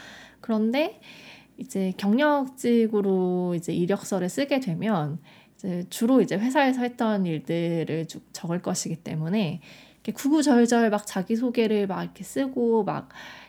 그런데 0.41 1.01
이제 1.57 1.93
경력직으로 1.97 3.55
이제 3.57 3.73
이력서를 3.73 4.29
쓰게 4.29 4.61
되면 4.61 5.19
이제 5.57 5.85
주로 5.91 6.21
이제 6.21 6.37
회사에서 6.37 6.83
했던 6.83 7.27
일들을 7.27 8.07
쭉 8.07 8.23
적을 8.33 8.61
것이기 8.61 8.97
때문에 8.97 9.61
이렇게 9.95 10.13
구구절절 10.13 10.91
막 10.91 11.07
자기 11.07 11.35
소개를 11.35 11.87
막 11.87 12.03
이렇게 12.05 12.23
쓰고 12.25 12.85
막 12.85 13.09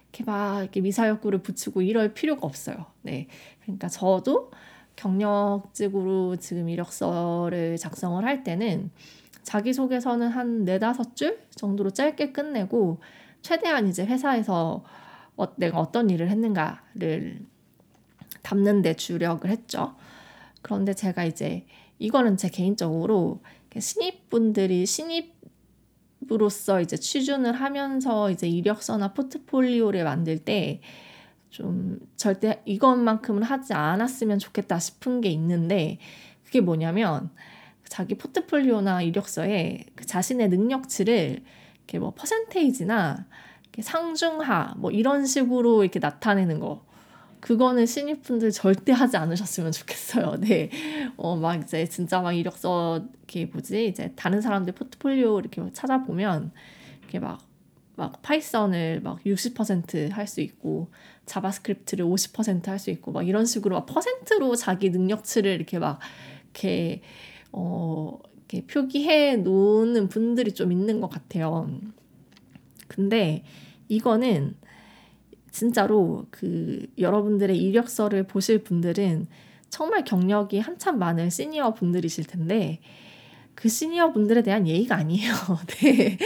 이렇게 0.09 0.23
막 0.23 0.61
이렇게 0.61 0.81
미사역구를 0.81 1.43
붙이고 1.43 1.81
이럴 1.81 2.13
필요가 2.13 2.47
없어요. 2.47 2.85
네, 3.01 3.27
그러니까 3.61 3.89
저도 3.89 4.51
경력직으로 4.99 6.35
지금 6.35 6.67
이력서를 6.67 7.77
작성을 7.77 8.23
할 8.23 8.43
때는 8.43 8.91
자기소개서는 9.43 10.27
한 10.27 10.65
네다섯 10.65 11.15
줄 11.15 11.39
정도로 11.51 11.91
짧게 11.91 12.33
끝내고 12.33 12.99
최대한 13.41 13.87
이제 13.87 14.05
회사에서 14.05 14.83
어, 15.37 15.55
내가 15.55 15.79
어떤 15.79 16.09
일을 16.09 16.29
했는가를 16.29 17.45
담는 18.43 18.81
데 18.81 18.93
주력을 18.93 19.49
했죠. 19.49 19.95
그런데 20.61 20.93
제가 20.93 21.23
이제 21.23 21.65
이거는 21.97 22.35
제 22.35 22.49
개인적으로 22.49 23.41
신입분들이 23.77 24.85
신입으로서 24.85 26.81
이제 26.81 26.97
취준을 26.97 27.53
하면서 27.53 28.29
이제 28.31 28.49
이력서나 28.49 29.13
포트폴리오를 29.13 30.03
만들 30.03 30.39
때 30.39 30.81
좀 31.49 31.99
절대 32.15 32.61
이것만큼은 32.65 33.43
하지 33.43 33.73
않았으면 33.73 34.39
좋겠다 34.39 34.79
싶은 34.79 35.21
게 35.21 35.29
있는데 35.29 35.97
그게 36.45 36.61
뭐냐면 36.61 37.29
자기 37.87 38.15
포트폴리오나 38.15 39.01
이력서에 39.01 39.85
그 39.95 40.05
자신의 40.05 40.49
능력치를 40.49 41.43
이렇게 41.77 41.99
뭐 41.99 42.13
퍼센테이지나 42.15 43.25
이렇게 43.63 43.81
상중하 43.81 44.75
뭐 44.77 44.91
이런 44.91 45.25
식으로 45.25 45.83
이렇게 45.83 45.99
나타내는 45.99 46.59
거 46.59 46.85
그거는 47.39 47.85
신입분들 47.85 48.51
절대 48.51 48.91
하지 48.91 49.17
않으셨으면 49.17 49.71
좋겠어요. 49.71 50.35
네. 50.41 50.69
어, 51.15 51.35
막 51.35 51.61
이제 51.61 51.85
진짜 51.87 52.21
막 52.21 52.33
이력서, 52.33 53.05
이렇게 53.17 53.45
뭐지, 53.45 53.87
이제 53.87 54.11
다른 54.15 54.41
사람들 54.41 54.73
포트폴리오 54.73 55.39
이렇게 55.39 55.61
찾아보면, 55.71 56.51
이렇게 57.01 57.19
막, 57.19 57.39
막 57.99 58.21
Python을 58.23 59.01
막 59.01 59.23
60%할 59.23 60.27
수 60.27 60.41
있고, 60.41 60.87
JavaScript를 61.29 62.03
50%할 62.05 62.79
수 62.79 62.89
있고 62.89 63.11
막 63.11 63.27
이런 63.27 63.45
식으로 63.45 63.75
막 63.75 63.85
퍼센트로 63.85 64.55
자기 64.55 64.89
능력치를 64.89 65.51
이렇게 65.51 65.79
막 65.79 65.99
이렇게 66.45 67.01
어 67.51 68.19
이렇게 68.49 68.65
표기해 68.65 69.37
놓는 69.37 70.09
분들이 70.09 70.51
좀 70.51 70.71
있는 70.71 70.99
것 70.99 71.09
같아요. 71.09 71.69
근데 72.87 73.43
이거는 73.87 74.55
진짜로 75.51 76.25
그 76.31 76.87
여러분들의 76.97 77.55
이력서를 77.57 78.23
보실 78.23 78.63
분들은 78.63 79.27
정말 79.69 80.03
경력이 80.03 80.59
한참 80.59 80.97
많은 80.97 81.29
시니어 81.29 81.75
분들이실 81.75 82.25
텐데 82.25 82.79
그 83.59 83.67
시니어 83.67 84.13
분들에 84.13 84.41
대한 84.41 84.65
예의가 84.67 84.95
아니에요. 84.95 85.33
네. 85.81 86.17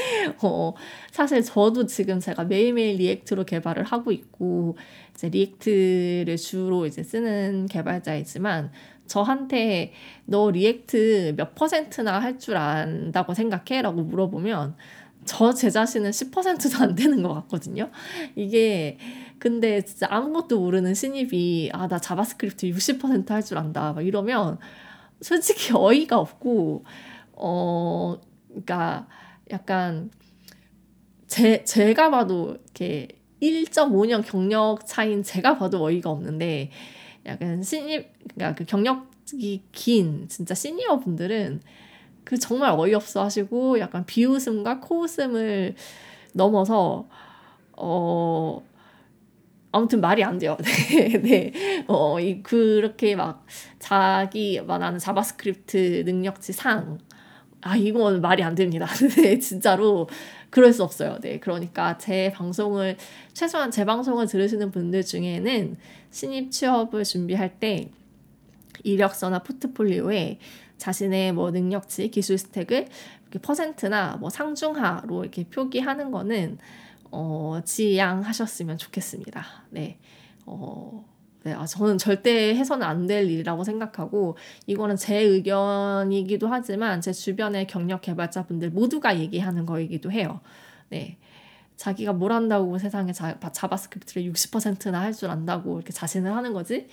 어, 0.43 0.73
사실 1.11 1.41
저도 1.43 1.87
지금 1.87 2.19
제가 2.19 2.43
매일매일 2.43 2.97
React로 2.97 3.45
개발을 3.45 3.83
하고 3.85 4.11
있고, 4.11 4.77
이제 5.15 5.29
React를 5.29 6.37
주로 6.37 6.85
이제 6.85 7.01
쓰는 7.01 7.65
개발자이지만, 7.65 8.71
저한테 9.07 9.93
너 10.25 10.51
React 10.51 11.33
몇 11.35 11.55
퍼센트나 11.55 12.19
할 12.19 12.37
줄 12.37 12.55
안다고 12.55 13.33
생각해? 13.33 13.81
라고 13.81 14.03
물어보면, 14.03 14.75
저 15.25 15.53
제 15.53 15.71
자신은 15.71 16.11
10%도 16.11 16.83
안 16.83 16.93
되는 16.95 17.23
것 17.23 17.33
같거든요. 17.33 17.89
이게, 18.35 18.99
근데 19.39 19.81
진짜 19.81 20.05
아무것도 20.11 20.59
모르는 20.59 20.93
신입이, 20.93 21.71
아, 21.73 21.87
나 21.87 21.97
JavaScript 21.97 22.67
60%할 22.67 23.41
줄 23.43 23.57
안다. 23.57 23.93
막 23.93 24.05
이러면, 24.05 24.59
솔직히 25.21 25.71
어이가 25.75 26.17
없고, 26.19 26.83
어, 27.33 28.17
그러니까 28.47 29.07
약간 29.51 30.11
제 31.27 31.63
제가 31.63 32.11
봐도 32.11 32.57
이렇게 32.63 33.07
1.5년 33.41 34.23
경력 34.23 34.85
차인 34.85 35.23
제가 35.23 35.57
봐도 35.57 35.83
어이가 35.83 36.09
없는데 36.09 36.71
약간 37.25 37.63
신입 37.63 38.11
그러니까 38.35 38.55
그 38.55 38.65
경력이 38.65 39.63
긴 39.71 40.27
진짜 40.29 40.53
시니어 40.53 40.99
분들은 40.99 41.61
그 42.23 42.37
정말 42.37 42.71
어이없어 42.71 43.23
하시고 43.23 43.79
약간 43.79 44.05
비웃음과 44.05 44.79
코웃음을 44.79 45.75
넘어서 46.33 47.07
어 47.73 48.63
아무튼 49.73 50.01
말이 50.01 50.23
안 50.23 50.37
돼요. 50.37 50.55
네, 50.61 51.17
네. 51.51 51.83
어, 51.87 52.19
이, 52.19 52.43
그렇게 52.43 53.15
막 53.15 53.43
자기 53.79 54.61
말하는 54.61 54.99
JavaScript 54.99 56.03
능력치 56.05 56.53
상, 56.53 56.99
아, 57.63 57.75
이건 57.75 58.21
말이 58.21 58.43
안 58.43 58.55
됩니다. 58.55 58.85
네, 59.15 59.39
진짜로 59.39 60.07
그럴 60.49 60.73
수 60.73 60.83
없어요. 60.83 61.17
네, 61.21 61.39
그러니까 61.39 61.97
제 61.97 62.31
방송을, 62.33 62.97
최소한 63.33 63.71
제 63.71 63.85
방송을 63.85 64.27
들으시는 64.27 64.71
분들 64.71 65.03
중에는 65.03 65.77
신입 66.11 66.51
취업을 66.51 67.03
준비할 67.03 67.59
때 67.59 67.89
이력서나 68.83 69.43
포트폴리오에 69.43 70.39
자신의 70.77 71.31
뭐 71.31 71.51
능력치, 71.51 72.09
기술 72.11 72.37
스택을 72.37 72.87
이렇게 73.21 73.39
퍼센트나 73.39 74.17
뭐 74.17 74.29
상중하로 74.29 75.23
이렇게 75.23 75.45
표기하는 75.45 76.11
거는 76.11 76.57
어, 77.11 77.61
지양하셨으면 77.63 78.77
좋겠습니다. 78.77 79.45
네. 79.69 79.97
어, 80.45 81.05
네, 81.43 81.53
아, 81.53 81.65
저는 81.65 81.97
절대 81.97 82.55
해서는 82.55 82.85
안 82.87 83.07
될 83.07 83.29
일이라고 83.29 83.63
생각하고 83.65 84.37
이거는 84.65 84.95
제 84.95 85.17
의견이기도 85.19 86.47
하지만 86.47 87.01
제 87.01 87.11
주변의 87.11 87.67
경력 87.67 88.01
개발자분들 88.01 88.69
모두가 88.71 89.19
얘기하는 89.19 89.65
거이기도 89.65 90.11
해요. 90.11 90.39
네. 90.89 91.17
자기가 91.75 92.13
뭘 92.13 92.31
한다고 92.31 92.77
세상에 92.77 93.11
자, 93.11 93.37
JavaScript를 93.39 94.31
60%나 94.31 95.01
할 95.01 95.13
줄 95.13 95.29
안다고 95.29 95.77
이렇게 95.77 95.91
자신을 95.91 96.33
하는 96.33 96.53
거지? 96.53 96.87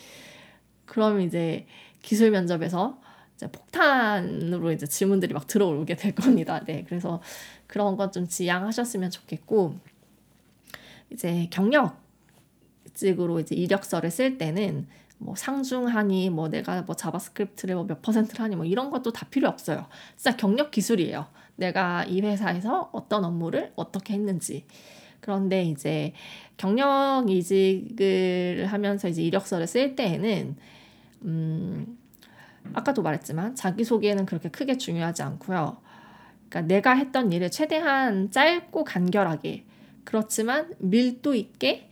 그럼 0.86 1.20
이제 1.20 1.66
기술 2.02 2.30
면접에서 2.32 2.98
이제 3.36 3.46
폭탄으로 3.52 4.72
이제 4.72 4.86
질문들이 4.86 5.32
막 5.32 5.46
들어오게 5.46 5.94
될 5.96 6.14
겁니다. 6.14 6.64
네. 6.66 6.84
그래서 6.88 7.22
그런 7.68 7.96
것좀 7.96 8.26
지양하셨으면 8.26 9.10
좋겠고 9.10 9.76
이제 11.12 11.46
경력 11.50 11.99
직으로 12.94 13.40
이제 13.40 13.54
이력서를 13.54 14.10
쓸 14.10 14.38
때는 14.38 14.86
뭐 15.18 15.34
상중하니 15.36 16.30
뭐 16.30 16.48
내가 16.48 16.82
뭐 16.82 16.96
JavaScript를 16.96 17.74
뭐 17.74 17.84
몇 17.84 18.00
퍼센트를 18.00 18.42
하니 18.42 18.56
뭐 18.56 18.64
이런 18.64 18.90
것도 18.90 19.12
다 19.12 19.26
필요 19.30 19.48
없어요. 19.48 19.86
진짜 20.16 20.36
경력 20.36 20.70
기술이에요. 20.70 21.26
내가 21.56 22.04
이 22.04 22.22
회사에서 22.22 22.88
어떤 22.92 23.24
업무를 23.24 23.72
어떻게 23.76 24.14
했는지. 24.14 24.64
그런데 25.20 25.62
이제 25.64 26.14
경력 26.56 27.26
이직을 27.28 28.66
하면서 28.68 29.08
이제 29.08 29.22
이력서를 29.22 29.66
쓸 29.66 29.94
때에는 29.94 30.56
음 31.24 31.98
아까도 32.72 33.02
말했지만 33.02 33.54
자기 33.54 33.84
소개는 33.84 34.24
그렇게 34.24 34.48
크게 34.48 34.78
중요하지 34.78 35.22
않고요. 35.22 35.76
그러니까 36.48 36.74
내가 36.74 36.94
했던 36.94 37.30
일을 37.32 37.50
최대한 37.50 38.30
짧고 38.30 38.84
간결하게 38.84 39.64
그렇지만 40.04 40.72
밀도 40.78 41.34
있게 41.34 41.89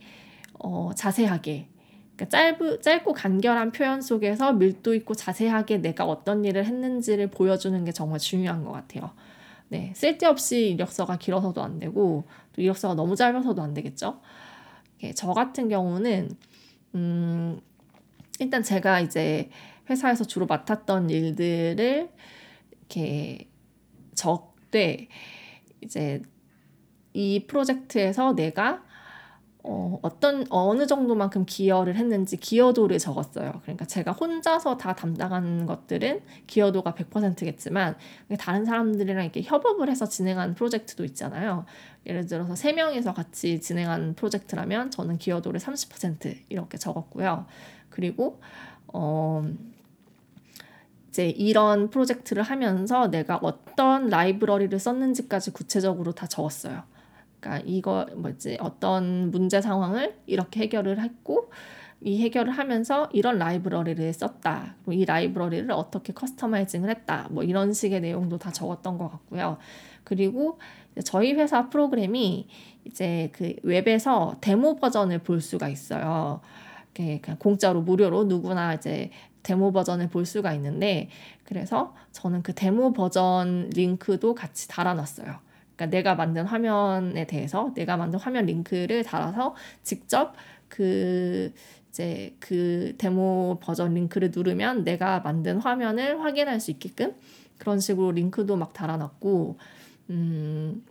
어, 0.59 0.91
자세하게 0.95 1.67
그러니까 2.15 2.25
짧, 2.29 2.81
짧고 2.81 3.13
간결한 3.13 3.71
표현 3.71 4.01
속에서 4.01 4.53
밀도 4.53 4.93
있고 4.95 5.15
자세하게 5.15 5.77
내가 5.77 6.05
어떤 6.05 6.43
일을 6.43 6.65
했는지를 6.65 7.29
보여주는 7.29 7.83
게 7.85 7.91
정말 7.91 8.19
중요한 8.19 8.65
것 8.65 8.71
같아요. 8.71 9.11
네, 9.69 9.93
쓸데없이 9.95 10.69
이력서가 10.71 11.17
길어서도 11.17 11.61
안 11.61 11.79
되고 11.79 12.25
또 12.53 12.61
이력서가 12.61 12.95
너무 12.95 13.15
짧아서도 13.15 13.61
안 13.61 13.73
되겠죠. 13.73 14.19
예, 15.03 15.13
저 15.13 15.33
같은 15.33 15.69
경우는 15.69 16.31
음, 16.95 17.61
일단 18.39 18.63
제가 18.63 18.99
이제 18.99 19.49
회사에서 19.89 20.25
주로 20.25 20.45
맡았던 20.45 21.09
일들을 21.09 22.09
이렇게 22.71 23.47
적되 24.15 25.07
이제 25.81 26.21
이 27.13 27.45
프로젝트에서 27.47 28.33
내가 28.33 28.83
어, 29.61 29.99
어떤 30.01 30.45
어느 30.49 30.87
정도만큼 30.87 31.45
기여를 31.45 31.97
했는지 31.97 32.37
기여도를 32.37 32.97
적었어요. 32.97 33.59
그러니까 33.63 33.85
제가 33.85 34.13
혼자서 34.13 34.77
다 34.77 34.95
담당한 34.95 35.65
것들은 35.65 36.21
기여도가 36.47 36.93
100%겠지만 36.93 37.97
다른 38.39 38.63
사람들이랑 38.63 39.23
이렇게 39.23 39.41
협업을 39.41 39.89
해서 39.89 40.05
진행한 40.05 40.55
프로젝트도 40.55 41.03
있잖아요. 41.03 41.65
예를 42.05 42.25
들어서 42.25 42.55
세 42.55 42.71
명이서 42.71 43.13
같이 43.13 43.59
진행한 43.59 44.15
프로젝트라면 44.15 44.91
저는 44.91 45.17
기여도를 45.17 45.59
30% 45.59 46.37
이렇게 46.47 46.77
적었고요. 46.77 47.45
그리고 47.89 48.39
어 48.87 49.45
이제 51.09 51.27
이런 51.27 51.89
프로젝트를 51.89 52.43
하면서 52.43 53.09
내가 53.09 53.37
어떤 53.41 54.07
라이브러리를 54.07 54.77
썼는지까지 54.79 55.51
구체적으로 55.51 56.13
다 56.13 56.27
적었어요. 56.27 56.83
그러니까 57.39 57.63
이거 57.65 58.05
뭐지 58.15 58.57
어떤 58.59 59.31
문제 59.31 59.61
상황을 59.61 60.15
이렇게 60.25 60.61
해결을 60.61 60.99
했고 60.99 61.49
이 62.01 62.21
해결을 62.23 62.51
하면서 62.51 63.09
이런 63.11 63.39
라이브러리를 63.39 64.13
썼다. 64.13 64.75
이 64.89 65.05
라이브러리를 65.05 65.69
어떻게 65.71 66.13
customizing을 66.13 66.89
했다. 66.89 67.27
뭐 67.29 67.43
이런 67.43 67.73
식의 67.73 68.01
내용도 68.01 68.37
다 68.37 68.51
적었던 68.51 68.97
것 68.97 69.09
같고요. 69.09 69.57
그리고 70.03 70.59
저희 71.03 71.33
회사 71.33 71.69
프로그램이 71.69 72.47
이제 72.85 73.29
그 73.33 73.53
웹에서 73.63 74.37
데모 74.41 74.77
버전을 74.77 75.19
볼 75.19 75.41
수가 75.41 75.67
있어요. 75.67 76.39
그냥 76.93 77.37
공짜로 77.37 77.81
무료로 77.81 78.25
누구나 78.25 78.73
이제 78.73 79.11
데모 79.43 79.71
버전을 79.71 80.09
볼 80.09 80.25
수가 80.25 80.53
있는데 80.53 81.09
그래서 81.43 81.95
저는 82.11 82.43
그 82.43 82.53
데모 82.53 82.93
버전 82.93 83.69
링크도 83.73 84.35
같이 84.35 84.67
달아놨어요. 84.67 85.48
그러니까 85.79 85.85
내가 85.85 86.15
만든 86.15 86.45
화면에 86.45 87.25
대해서 87.25 87.71
내가 87.73 87.95
만든 87.95 88.19
화면 88.19 88.45
링크를 88.45 89.03
달아서 89.03 89.55
직접 89.81 90.33
그 90.67 91.53
이제 91.87 92.35
그 92.39 92.95
데모 92.97 93.59
버전 93.61 93.93
링크를 93.93 94.31
누르면 94.35 94.83
내가 94.83 95.21
만든 95.21 95.57
화면을 95.57 96.21
확인할 96.21 96.59
수 96.59 96.71
있게끔 96.71 97.15
그런 97.57 97.79
식으로 97.79 98.11
링크도 98.11 98.57
막 98.57 98.73
달아놨고 98.73 99.57
음, 100.09 100.83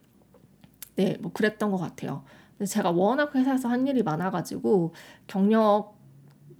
네, 0.96 1.18
뭐 1.20 1.32
그랬던 1.32 1.70
것 1.70 1.76
같아요. 1.76 2.24
제가 2.66 2.90
워낙 2.90 3.34
회사에서 3.34 3.68
한 3.68 3.86
일이 3.86 4.02
많아가지고 4.02 4.94
경력 5.26 5.98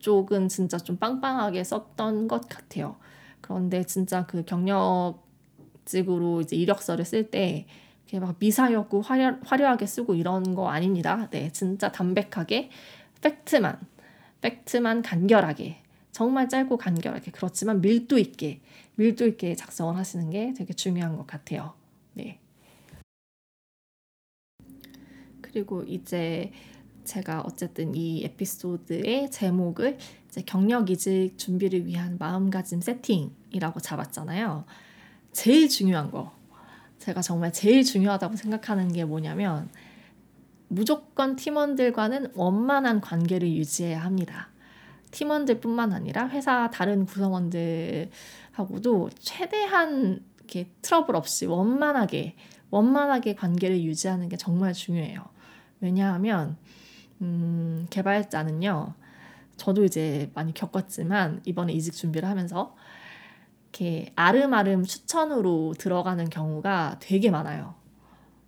쪽은 0.01 0.49
진짜 0.49 0.77
좀 0.77 0.99
빵빵하게 0.99 1.65
썼던 1.65 2.29
것 2.29 2.47
같아요. 2.49 2.97
그런데 3.41 3.85
진짜 3.85 4.27
그 4.27 4.45
경력직으로 4.45 6.43
이제 6.43 6.57
이력서를 6.57 7.07
쓸때 7.07 7.67
이렇게 8.09 8.21
막 8.21 8.37
미사여구 8.39 9.01
화려, 9.01 9.37
화려하게 9.45 9.85
쓰고 9.87 10.15
이런 10.15 10.55
거 10.55 10.71
아닙니다. 10.71 11.29
네, 11.31 11.53
진짜 11.53 11.93
담백하게 11.93 12.71
팩트만, 13.21 13.79
팩트만 14.41 15.03
간결하게, 15.03 15.83
정말 16.11 16.49
짧고 16.49 16.79
간결하게, 16.79 17.33
그렇지만 17.33 17.83
밀도 17.83 18.19
있게, 18.19 18.61
밀도 18.95 19.27
있게 19.27 19.55
작성을 19.55 19.95
하시는 19.95 20.31
게 20.31 20.55
되게 20.57 20.73
중요한 20.73 21.19
것 21.19 21.27
같아요. 21.27 21.75
네. 22.15 22.41
그리고 25.43 25.83
이제 25.83 26.51
제가 27.05 27.43
어쨌든 27.43 27.95
이 27.95 28.25
에피소드의 28.25 29.31
제목을 29.31 29.99
이제 30.29 30.43
경력 30.43 30.89
이직 30.89 31.37
준비를 31.37 31.87
위한 31.87 32.17
마음가짐 32.19 32.81
세팅이라고 32.81 33.81
잡았잖아요. 33.81 34.65
제일 35.33 35.69
중요한 35.69 36.11
거. 36.11 36.38
제가 37.09 37.23
정말 37.23 37.55
제일 37.55 37.85
중요하다고 37.85 38.37
생각하는 38.37 38.93
게 38.93 39.07
뭐냐면 39.07 39.71
무조건 40.69 41.37
팀원들과는 41.37 42.33
원만한 42.35 43.01
관계를 43.01 43.51
유지해야 43.51 43.99
합니다. 43.99 44.51
팀원들뿐만 45.11 45.95
아니라 45.95 46.29
회사 46.29 46.69
다른 46.69 47.07
구성원들하고도 47.07 49.09
최대한 49.19 50.23
이렇게 50.37 50.71
트러블 50.83 51.17
없이 51.17 51.47
원만하게 51.47 52.37
원만하게 52.69 53.37
관계를 53.37 53.83
유지하는 53.83 54.29
게 54.29 54.37
정말 54.37 54.75
중요해요. 54.75 55.25
왜냐하면 55.81 56.59
음, 57.23 57.87
개발자는요. 57.89 58.93
저도 59.57 59.87
이제 59.87 60.31
많이 60.35 60.53
겪었지만 60.53 61.41
이번에 61.47 61.73
이직 61.73 61.95
준비를 61.95 62.29
하면서 62.29 62.77
이렇게 63.71 64.13
아름아름 64.17 64.85
추천으로 64.85 65.75
들어가는 65.79 66.29
경우가 66.31 66.97
되게 67.01 67.31
많아요. 67.31 67.75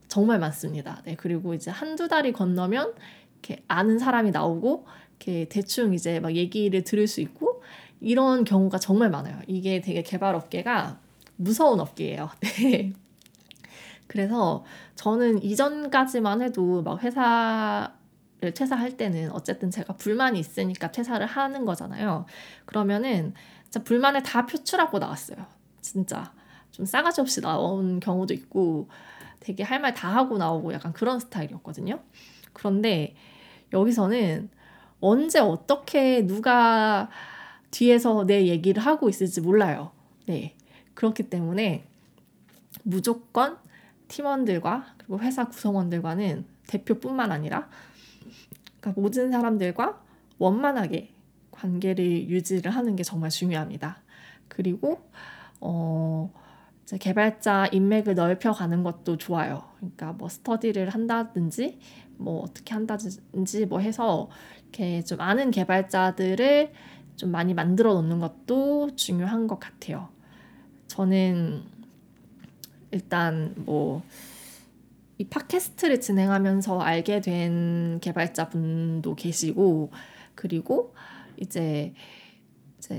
정말 0.08 0.38
많습니다. 0.38 1.02
네, 1.04 1.14
그리고 1.16 1.54
이제 1.54 1.70
한두 1.70 2.08
달이 2.08 2.32
건너면 2.32 2.94
이렇게 3.34 3.62
아는 3.68 3.98
사람이 3.98 4.32
나오고 4.32 4.86
이렇게 5.10 5.46
대충 5.48 5.94
이제 5.94 6.20
막 6.20 6.34
얘기를 6.34 6.82
들을 6.82 7.06
수 7.06 7.20
있고 7.20 7.62
이런 8.00 8.44
경우가 8.44 8.78
정말 8.78 9.10
많아요. 9.10 9.38
이게 9.46 9.80
되게 9.80 10.02
개발 10.02 10.34
업계가 10.34 10.98
무서운 11.36 11.80
업계예요. 11.80 12.30
네. 12.40 12.92
그래서 14.06 14.64
저는 14.96 15.42
이전까지만 15.44 16.42
해도 16.42 16.82
막 16.82 17.00
회사를 17.02 18.52
퇴사할 18.54 18.96
때는 18.96 19.30
어쨌든 19.30 19.70
제가 19.70 19.94
불만이 19.94 20.38
있으니까 20.40 20.90
퇴사를 20.90 21.24
하는 21.24 21.64
거잖아요. 21.64 22.26
그러면은 22.64 23.34
진짜 23.70 23.84
불만을 23.84 24.22
다 24.22 24.46
표출하고 24.46 24.98
나왔어요. 24.98 25.46
진짜 25.80 26.32
좀 26.72 26.84
싸가지 26.84 27.20
없이 27.20 27.40
나온 27.40 28.00
경우도 28.00 28.34
있고 28.34 28.88
되게 29.38 29.62
할 29.62 29.80
말 29.80 29.94
다 29.94 30.08
하고 30.14 30.38
나오고 30.38 30.72
약간 30.72 30.92
그런 30.92 31.20
스타일이었거든요. 31.20 32.00
그런데 32.52 33.14
여기서는 33.72 34.50
언제 35.00 35.38
어떻게 35.38 36.26
누가 36.26 37.08
뒤에서 37.70 38.24
내 38.26 38.46
얘기를 38.48 38.82
하고 38.84 39.08
있을지 39.08 39.40
몰라요. 39.40 39.92
네. 40.26 40.56
그렇기 40.94 41.30
때문에 41.30 41.84
무조건 42.82 43.56
팀원들과 44.08 44.94
그리고 44.98 45.20
회사 45.20 45.44
구성원들과는 45.48 46.44
대표뿐만 46.66 47.30
아니라 47.30 47.68
그러니까 48.80 49.00
모든 49.00 49.30
사람들과 49.30 50.02
원만하게 50.38 51.12
관계를 51.60 52.28
유지를 52.28 52.70
하는 52.70 52.96
게 52.96 53.02
정말 53.02 53.30
중요합니다. 53.30 54.02
그리고 54.48 55.00
어 55.60 56.32
개발자 56.98 57.68
인맥을 57.72 58.14
넓혀가는 58.14 58.82
것도 58.82 59.16
좋아요. 59.16 59.62
그러니까 59.76 60.12
뭐 60.12 60.28
스터디를 60.28 60.90
한다든지 60.90 61.78
뭐 62.16 62.42
어떻게 62.42 62.74
한다든지 62.74 63.66
뭐 63.66 63.78
해서 63.78 64.28
이렇게 64.62 65.02
좀 65.02 65.20
아는 65.20 65.50
개발자들을 65.50 66.72
좀 67.16 67.30
많이 67.30 67.54
만들어 67.54 67.94
놓는 67.94 68.18
것도 68.18 68.96
중요한 68.96 69.46
것 69.46 69.60
같아요. 69.60 70.08
저는 70.88 71.62
일단 72.90 73.54
뭐 73.56 74.02
이 75.20 75.24
팟캐스트를 75.24 76.00
진행하면서 76.00 76.80
알게 76.80 77.20
된 77.20 78.00
개발자분도 78.00 79.16
계시고 79.16 79.90
그리고 80.34 80.94
이제 81.40 81.94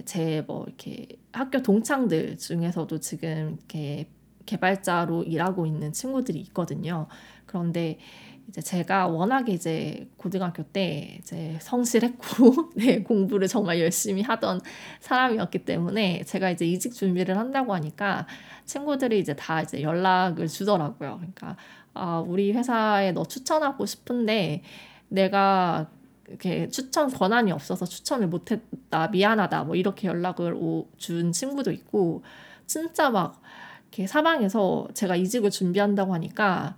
제 0.06 0.44
뭐 0.48 0.64
이렇게 0.68 1.08
학교 1.32 1.62
동창들 1.62 2.38
중에서도 2.38 3.00
지금 3.00 3.58
이렇게 3.58 4.08
개발자로 4.46 5.24
일하고 5.24 5.66
있는 5.66 5.92
친구들이 5.94 6.40
있거든요. 6.42 7.08
그런데 7.46 8.00
이제 8.48 8.62
제가 8.62 9.08
워낙에 9.08 9.54
이제 9.54 10.10
고등학교 10.18 10.64
때 10.64 11.18
이제 11.20 11.58
성실했고 11.62 12.72
네, 12.76 13.02
공부를 13.04 13.48
정말 13.48 13.80
열심히 13.80 14.22
하던 14.24 14.62
사람이었기 15.00 15.66
때문에 15.66 16.24
제가 16.26 16.50
이제 16.52 16.66
이직 16.66 16.94
준비를 16.94 17.38
한다고 17.38 17.74
하니까 17.74 18.28
친구들이 18.66 19.20
이제 19.20 19.36
다 19.36 19.62
이제 19.62 19.82
연락을 19.82 20.48
주더라고요. 20.48 21.18
그러니까 21.18 21.56
아, 21.94 22.20
우리 22.20 22.52
회사에 22.52 23.12
너 23.12 23.24
추천하고 23.26 23.86
싶은데 23.86 24.64
내가 25.10 25.90
이렇게 26.32 26.70
추천 26.70 27.10
권한이 27.10 27.52
없어서 27.52 27.86
추천을 27.86 28.28
못했다 28.28 29.10
미안하다 29.10 29.66
뭐 29.66 29.76
이렇게 29.76 30.08
연락을 30.08 30.54
오, 30.54 30.88
준 30.98 31.32
친구도 31.32 31.72
있고 31.72 32.24
진짜 32.66 33.10
막 33.10 33.42
이렇게 33.90 34.08
사방에서 34.08 34.88
제가 34.94 35.16
이직을 35.18 35.52
준비한다고 35.52 36.14
하니까 36.14 36.78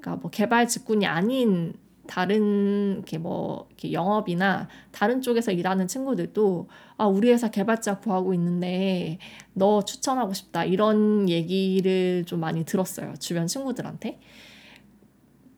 그러니까 0.00 0.16
뭐 0.22 0.30
개발 0.30 0.66
직군이 0.66 1.06
아닌 1.06 1.74
다른 2.06 2.94
이렇게 2.96 3.18
뭐 3.18 3.66
이렇게 3.70 3.92
영업이나 3.92 4.68
다른 4.90 5.20
쪽에서 5.20 5.52
일하는 5.52 5.86
친구들도 5.86 6.68
아 6.96 7.06
우리 7.06 7.30
회사 7.30 7.50
개발자 7.50 7.98
구하고 7.98 8.34
있는데 8.34 9.18
너 9.52 9.82
추천하고 9.84 10.32
싶다 10.32 10.64
이런 10.64 11.28
얘기를 11.28 12.24
좀 12.26 12.40
많이 12.40 12.64
들었어요 12.64 13.14
주변 13.18 13.46
친구들한테. 13.46 14.20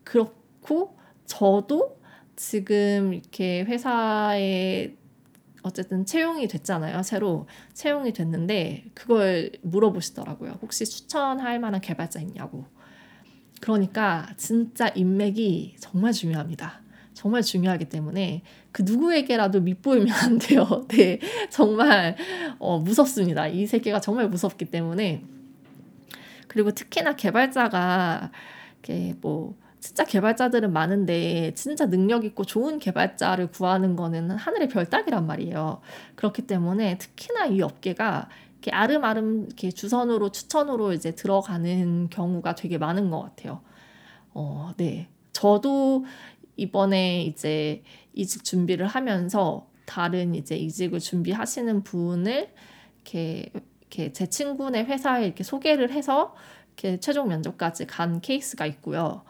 그렇고 0.05 0.97
저도 1.25 1.99
지금 2.37 3.15
이렇게 3.15 3.63
회사에 3.63 4.95
어쨌든 5.63 6.07
채용이 6.07 6.47
됐잖아요 6.47 7.03
새로 7.03 7.49
채용이 7.73 8.13
됐는데 8.13 8.85
그걸 8.95 9.51
물어보시더라고요 9.63 10.59
혹시 10.63 10.85
추천할 10.85 11.59
만한 11.59 11.81
개발자 11.81 12.21
있냐고 12.21 12.67
그러니까 13.61 14.29
진짜 14.37 14.89
인맥이 14.89 15.77
정말 15.79 16.13
중요합니다. 16.13 16.83
정말 17.15 17.43
중요하기 17.43 17.87
때문에 17.87 18.43
그 18.73 18.83
누구에게라도 18.83 19.61
밑보이면 19.63 20.09
안 20.11 20.39
돼요. 20.39 20.85
네, 20.89 21.19
정말 21.51 22.17
어, 22.59 22.79
무섭습니다. 22.79 23.49
이 23.49 23.67
세계가 23.67 24.01
정말 24.01 24.29
무섭기 24.29 24.67
때문에 24.67 25.25
그리고 26.47 26.73
특히나 26.73 27.17
개발자가 27.17 28.31
이렇게 28.83 29.15
뭐 29.21 29.57
진짜 29.81 30.05
개발자들은 30.05 30.73
많은데 30.73 31.53
진짜 31.55 31.87
능력 31.87 32.25
있고 32.25 32.45
좋은 32.45 32.79
개발자를 32.79 33.49
구하는 33.49 33.97
거는 33.97 34.31
하늘의 34.31 34.69
별 34.69 34.87
따기란 34.87 35.27
말이에요. 35.27 35.81
그렇기 36.15 36.43
때문에 36.47 36.99
특히나 36.99 37.47
이 37.47 37.63
업계가 37.63 38.29
이렇게 38.53 38.71
아름아름 38.73 39.47
이렇게 39.47 39.71
주선으로 39.71 40.31
추천으로 40.33 40.93
이제 40.93 41.13
들어가는 41.13 42.09
경우가 42.11 42.55
되게 42.55 42.79
많은 42.79 43.11
것 43.11 43.21
같아요. 43.21 43.61
어, 44.35 44.73
네. 44.77 45.09
저도 45.33 46.05
이번에 46.57 47.23
이제 47.25 47.83
이직 48.15 48.45
준비를 48.45 48.87
하면서 48.87 49.69
다른 49.85 50.35
이제 50.35 50.57
이직을 50.57 50.99
준비하시는 50.99 51.83
분을 51.83 52.53
이렇게 52.97 53.51
이렇게 53.81 54.13
제 54.13 54.27
친구네 54.27 54.85
회사에 54.85 55.27
이렇게 55.27 55.45
소개를 55.45 55.93
해서 55.93 56.35
이렇게 56.69 56.99
최종 56.99 57.29
면접까지 57.29 57.87
간 57.87 58.21
케이스가 58.21 58.67
있고요. 58.67 59.23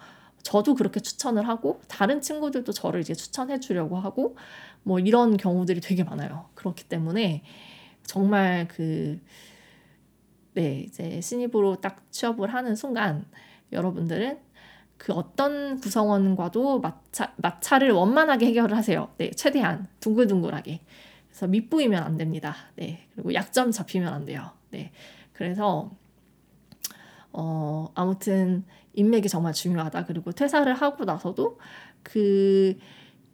저도 0.46 0.76
그렇게 0.76 1.00
추천을 1.00 1.48
하고 1.48 1.80
다른 1.88 2.20
친구들도 2.20 2.70
저를 2.70 3.00
이제 3.00 3.14
추천해 3.14 3.58
주려고 3.58 3.96
하고 3.96 4.36
뭐 4.84 5.00
이런 5.00 5.36
경우들이 5.36 5.80
되게 5.80 6.04
많아요. 6.04 6.48
그렇기 6.54 6.84
때문에 6.84 7.42
정말 8.04 8.68
그, 8.68 9.20
네, 10.54 10.82
이제 10.82 11.20
신입으로 11.20 11.80
딱 11.80 12.00
취업을 12.12 12.54
하는 12.54 12.76
순간 12.76 13.26
여러분들은 13.72 14.38
그 14.96 15.12
어떤 15.12 15.80
구성원과도 15.80 16.78
마차, 16.78 17.34
마찰을 17.38 17.90
원만하게 17.90 18.46
해결을 18.46 18.76
하세요. 18.76 19.12
네, 19.18 19.32
최대한 19.32 19.88
둥글둥글하게. 19.98 20.80
그래서 21.26 21.48
밑보이면 21.48 22.00
안 22.00 22.16
됩니다. 22.16 22.54
네, 22.76 23.08
그리고 23.16 23.34
약점 23.34 23.72
잡히면 23.72 24.14
안 24.14 24.24
돼요. 24.24 24.52
네, 24.70 24.92
그래서 25.32 25.90
어, 27.38 27.90
아무튼 27.94 28.64
인맥이 28.94 29.28
정말 29.28 29.52
중요하다. 29.52 30.06
그리고 30.06 30.32
퇴사를 30.32 30.72
하고 30.72 31.04
나서도 31.04 31.58
그 32.02 32.78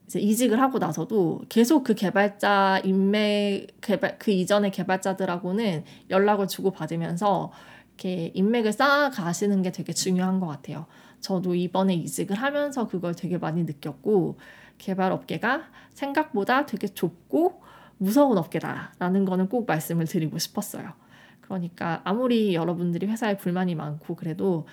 이제 0.07 0.19
이직을 0.19 0.61
하고 0.61 0.79
나서도 0.79 1.43
계속 1.49 1.85
그 1.85 1.95
개발자 1.95 2.83
인맥 2.85 3.81
개발 3.81 4.19
그 4.19 4.33
이전의 4.33 4.73
개발자들하고는 4.73 5.85
연락을 6.11 6.49
주고 6.49 6.73
받으면서 6.73 7.53
이렇게 7.95 8.33
인맥을 8.35 8.73
쌓아 8.73 9.11
가시는 9.11 9.63
게 9.63 9.71
되게 9.71 9.93
중요한 9.93 10.41
것 10.41 10.49
같아요. 10.49 10.87
저도 11.21 11.55
이번에 11.55 11.95
이직을 11.95 12.35
하면서 12.35 12.89
그걸 12.89 13.15
되게 13.15 13.39
많이 13.39 13.63
느꼈고 13.63 14.37
개발 14.79 15.13
업계가 15.13 15.69
생각보다 15.95 16.67
되게 16.67 16.89
좁고 16.89 17.63
무서운 17.99 18.37
업계다라는 18.37 19.25
거는 19.25 19.49
꼭 19.49 19.67
말씀을 19.69 20.07
드리고 20.07 20.39
싶었어요. 20.39 20.93
그러니까 21.57 22.01
아무리 22.05 22.55
여러분들이 22.55 23.07
회사에 23.07 23.37
불만이 23.37 23.75
많고 23.75 24.17
그래도 24.17 24.67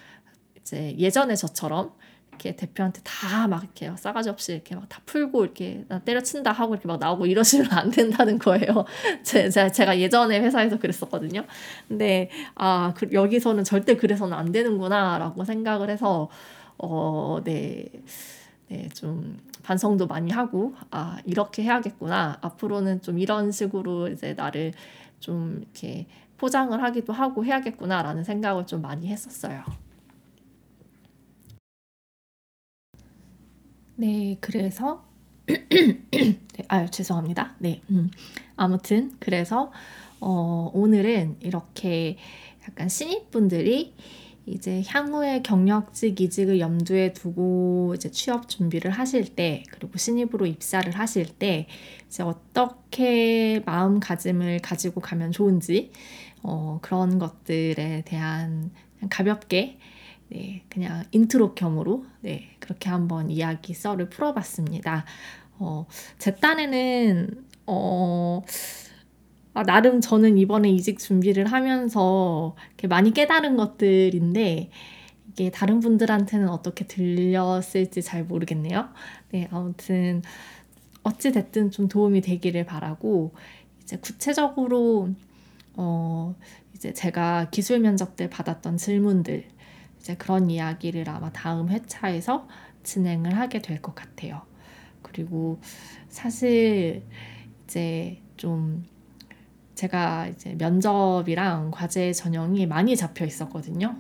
이제 0.60 0.96
예전에 0.98 1.36
저처럼 1.36 1.92
이렇게 2.30 2.56
대표한테 2.56 3.02
다 3.04 3.48
막 3.48 3.64
이렇게 3.64 3.92
싸가지 3.98 4.30
없이 4.30 4.54
이렇게 4.54 4.76
막 4.76 4.88
다 4.90 5.02
풀고 5.06 5.44
이렇게 5.44 5.84
나 5.90 6.00
때려친다 6.00 6.52
하고 6.52 6.74
이렇게 6.74 6.88
막 6.88 7.00
나오고 7.00 7.26
이러시면 7.26 7.72
안 7.72 7.90
된다는 7.92 8.40
거예요. 8.40 8.86
제, 9.24 9.50
제가 9.50 10.00
예전에 10.00 10.40
회사에서 10.40 10.80
그랬었거든요. 10.80 11.46
근데 11.88 12.30
아 12.56 12.94
그, 12.96 13.10
여기서는 13.12 13.64
절대 13.66 13.96
그래서는 13.98 14.38
안 14.38 14.52
되는구나라고 14.52 15.44
생각을 15.44 15.90
해서 15.90 16.30
어, 16.78 17.40
네. 17.44 17.86
네, 18.70 18.88
좀 18.94 19.38
반성도 19.64 20.08
많이 20.08 20.32
하고 20.32 20.74
아 20.92 21.20
이렇게 21.26 21.64
해야겠구나 21.64 22.38
앞으로는 22.42 23.02
좀 23.02 23.20
이런 23.20 23.52
식으로 23.52 24.08
이제 24.10 24.34
나를 24.34 24.74
좀 25.20 25.60
이렇게 25.62 26.08
포장을 26.38 26.82
하기도 26.82 27.14
하고 27.14 27.46
해야겠구나라는 27.46 28.24
생각을 28.24 28.66
좀 28.66 28.82
많이 28.82 29.08
했었어요. 29.08 29.64
네, 33.96 34.38
그래서 34.40 35.04
네, 35.46 36.38
아유 36.70 36.90
죄송합니다. 36.90 37.56
네, 37.60 37.82
음. 37.90 38.10
아무튼 38.56 39.12
그래서 39.20 39.72
어, 40.22 40.72
오늘은 40.74 41.38
이렇게 41.42 42.18
약간 42.68 42.88
신입분들이 42.88 43.94
이제 44.50 44.84
향후의 44.86 45.44
경력직 45.44 46.20
이직을 46.20 46.60
염두에 46.60 47.14
두고 47.14 47.94
이제 47.96 48.10
취업 48.10 48.50
준비를 48.50 48.92
하실 48.92 49.36
때 49.36 49.64
그리고 49.72 49.98
신입으로 49.98 50.48
입사를 50.48 50.92
하실 50.98 51.28
때 51.28 51.68
이제 52.08 52.24
어떻게 52.24 53.62
마음가짐을 53.66 54.60
가지고 54.60 55.02
가면 55.02 55.32
좋은지 55.32 55.92
어, 56.42 56.80
그런 56.82 57.20
것들에 57.20 58.04
대한 58.06 58.72
가볍게 59.10 59.78
네, 60.30 60.64
그냥 60.70 61.04
인트로 61.12 61.56
겸으로 61.56 62.06
네, 62.22 62.50
그렇게 62.60 62.90
한번 62.90 63.30
이야기 63.30 63.74
썰을 63.74 64.10
풀어봤습니다. 64.10 65.06
어, 65.60 65.86
제 66.18 66.36
딴에는 66.36 67.46
어, 67.68 68.42
아, 69.60 69.64
나름 69.64 70.00
저는 70.00 70.38
이번에 70.38 70.70
이직 70.70 71.00
준비를 71.00 71.48
하면서 71.48 72.56
이렇게 72.70 72.88
많이 72.88 73.12
깨달은 73.12 73.58
것들인데 73.58 74.72
이게 75.32 75.52
다른 75.52 75.82
분들한테는 75.82 76.48
어떻게 76.50 76.88
들렸을지 76.88 78.02
잘 78.02 78.24
모르겠네요. 78.24 78.88
네, 79.32 79.50
아무튼 79.52 80.22
어찌 81.04 81.32
됐든 81.34 81.72
좀 81.72 81.90
도움이 81.90 82.22
되기를 82.22 82.66
바라고 82.66 83.34
이제 83.84 83.98
구체적으로 83.98 85.10
어 85.76 86.36
이제 86.76 86.94
제가 86.94 87.50
기술 87.52 87.80
면접 87.80 88.16
때 88.16 88.30
받았던 88.30 88.78
질문들 88.78 89.46
이제 90.00 90.16
그런 90.16 90.50
이야기를 90.50 91.10
아마 91.10 91.32
다음 91.34 91.70
회차에서 91.70 92.48
진행을 92.84 93.38
하게 93.38 93.62
될 93.62 93.82
것 93.82 93.94
같아요. 93.96 94.42
그리고 95.02 95.60
사실 96.10 97.04
이제 97.66 98.22
좀 98.38 98.86
제가 99.80 100.28
이제 100.28 100.56
면접이랑 100.58 101.72
과제 101.72 102.12
전형이 102.12 102.66
많이 102.66 102.98
잡혀 102.98 103.24
있었거든요. 103.26 103.96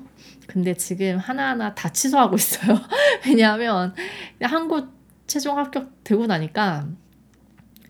근데 0.45 0.73
지금 0.73 1.17
하나하나 1.17 1.73
다 1.73 1.87
취소하고 1.89 2.35
있어요. 2.35 2.77
왜냐하면 3.25 3.95
한 4.41 4.67
곳 4.67 4.89
최종 5.25 5.57
합격 5.57 6.03
되고 6.03 6.25
나니까 6.25 6.89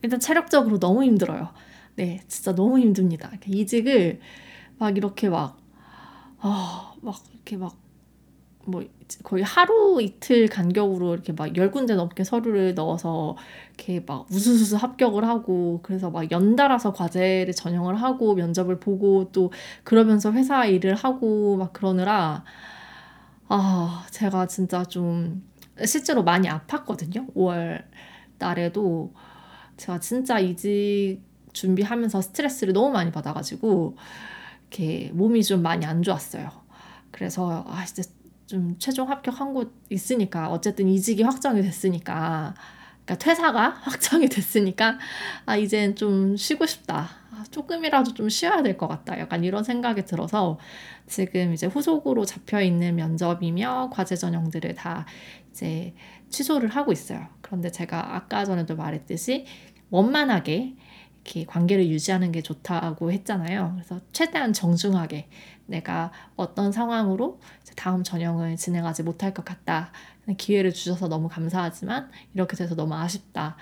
일단 0.04 0.20
체력적으로 0.20 0.78
너무 0.78 1.04
힘들어요. 1.04 1.52
네, 1.96 2.22
진짜 2.28 2.54
너무 2.54 2.78
힘듭니다. 2.80 3.32
이직을 3.48 4.20
막 4.78 4.96
이렇게 4.96 5.28
막, 5.30 5.58
아, 6.40 6.94
막 7.02 7.16
이렇게 7.34 7.58
막, 7.58 7.76
뭐, 8.72 8.84
거의 9.24 9.44
하루 9.44 10.02
이틀 10.02 10.48
간격으로 10.48 11.14
이렇게 11.14 11.34
막 11.34 11.56
열 11.58 11.72
군데 11.72 11.96
넘게 11.96 12.24
서류를 12.24 12.76
넣어서 12.76 13.36
이렇게 13.76 14.02
막 14.06 14.28
우수수수 14.32 14.76
합격을 14.78 15.26
하고 15.28 15.80
그래서 15.84 16.12
막 16.12 16.32
연달아서 16.32 16.94
과제를 16.94 17.54
전형을 17.56 17.96
하고 18.02 18.36
면접을 18.36 18.80
보고 18.80 19.32
또 19.32 19.52
그러면서 19.84 20.32
회사 20.34 20.66
일을 20.66 20.96
하고 20.96 21.58
막 21.58 21.74
그러느라 21.74 22.44
아, 23.48 24.06
제가 24.12 24.48
진짜 24.48 24.84
좀 24.86 25.44
실제로 25.86 26.24
많이 26.24 26.48
아팠거든요. 26.48 27.34
5월 27.36 27.84
달에도 28.38 29.14
제가 29.78 30.00
진짜 30.00 30.40
이직 30.40 31.22
준비하면서 31.54 32.22
스트레스를 32.22 32.74
너무 32.74 32.92
많이 32.92 33.12
받아가지고 33.12 33.98
이렇게 34.70 35.12
몸이 35.14 35.44
좀 35.44 35.62
많이 35.64 35.86
안 35.86 36.04
좋았어요. 36.04 36.50
그래서 37.12 37.66
아 37.68 37.84
이제 37.84 38.04
좀 38.50 38.76
최종 38.80 39.10
합격한 39.12 39.54
곳 39.54 39.72
있으니까 39.92 40.50
어쨌든 40.50 40.88
이직이 40.88 41.22
확정이 41.22 41.62
됐으니까 41.62 42.56
그러니까 43.06 43.24
퇴사가 43.24 43.70
확정이 43.86 44.28
됐으니까 44.28 44.98
아 45.46 45.56
이젠 45.56 45.96
좀 45.96 46.36
쉬고 46.36 46.66
싶다. 46.66 47.10
아, 47.32 47.44
조금이라도 47.52 48.16
좀 48.16 48.28
쉬어야 48.28 48.64
될 48.64 48.76
것 48.76 48.88
같다. 48.88 49.20
약간 49.20 49.44
이런 49.44 49.64
생각이 49.64 50.04
들어서 50.06 50.58
지금 51.06 51.54
이제 51.54 51.68
후속으로 51.68 52.26
잡혀 52.26 52.62
있는 52.62 52.96
면접이며 52.96 53.92
과제 53.94 54.16
전형들을 54.16 54.74
다 54.74 55.06
이제 55.52 55.94
취소를 56.30 56.70
하고 56.70 56.92
있어요. 56.92 57.28
그런데 57.42 57.72
제가 57.72 58.16
아까 58.16 58.46
전에도 58.46 58.76
말했듯이 58.76 59.46
원만하게 59.92 60.76
이렇게 61.24 61.46
관계를 61.46 61.88
유지하는 61.88 62.32
게 62.32 62.42
좋다고 62.42 63.12
했잖아요. 63.12 63.74
그래서 63.76 64.00
최대한 64.12 64.54
정중하게 64.54 65.28
내가 65.66 66.12
어떤 66.36 66.72
상황으로 66.72 67.40
다음 67.76 68.04
전형을 68.04 68.58
진행하지 68.58 69.04
못할 69.04 69.34
것 69.34 69.46
같다. 69.46 69.92
기회를 70.38 70.74
주셔서 70.74 71.08
너무 71.08 71.30
감사하지만 71.30 72.10
이렇게 72.34 72.56
돼서 72.56 72.76
너무 72.76 72.96
아쉽다. 72.96 73.56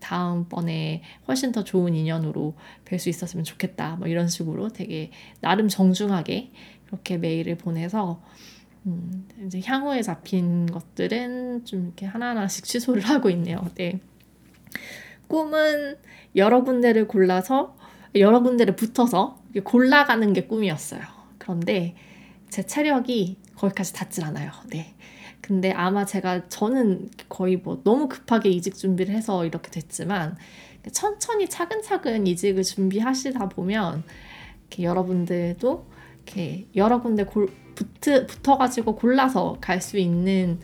다음번에 0.00 1.02
훨씬 1.28 1.52
더 1.52 1.62
좋은 1.62 1.94
인연으로 1.94 2.56
뵐 2.86 2.98
수 2.98 3.08
있었으면 3.08 3.44
좋겠다. 3.44 3.96
뭐 3.96 4.08
이런 4.08 4.28
식으로 4.28 4.70
되게 4.70 5.10
나름 5.40 5.68
정중하게 5.68 6.52
그렇게 6.86 7.18
메일을 7.18 7.56
보내서 7.56 8.22
음, 8.86 9.28
이제 9.46 9.60
향후에 9.62 10.02
잡힌 10.02 10.66
것들은 10.66 11.66
좀 11.66 11.84
이렇게 11.84 12.06
하나하나씩 12.06 12.64
취소를 12.64 13.02
하고 13.08 13.28
있네요. 13.30 13.70
네. 13.74 14.00
꿈은 15.30 15.96
여러 16.36 16.64
군데를 16.64 17.06
골라서 17.08 17.76
여러 18.16 18.42
군데를 18.42 18.76
붙어서 18.76 19.38
골라가는 19.64 20.32
게 20.32 20.46
꿈이었어요. 20.46 21.00
그런데 21.38 21.94
제 22.50 22.64
체력이 22.64 23.38
거기까지 23.54 23.92
닿질 23.94 24.24
않아요. 24.24 24.50
네. 24.70 24.94
근데 25.40 25.70
아마 25.72 26.04
제가 26.04 26.48
저는 26.48 27.10
거의 27.28 27.56
뭐 27.56 27.80
너무 27.84 28.08
급하게 28.08 28.50
이직 28.50 28.74
준비를 28.74 29.14
해서 29.14 29.46
이렇게 29.46 29.70
됐지만 29.70 30.36
천천히 30.92 31.48
차근차근 31.48 32.26
이직을 32.26 32.62
준비하시다 32.64 33.48
보면 33.50 34.02
이렇게 34.68 34.82
여러분들도 34.82 35.86
이렇게 36.26 36.66
여러 36.76 37.00
군데 37.00 37.24
골, 37.24 37.48
붙, 37.74 38.00
붙어가지고 38.26 38.96
골라서 38.96 39.56
갈 39.60 39.80
수 39.80 39.96
있는 39.98 40.58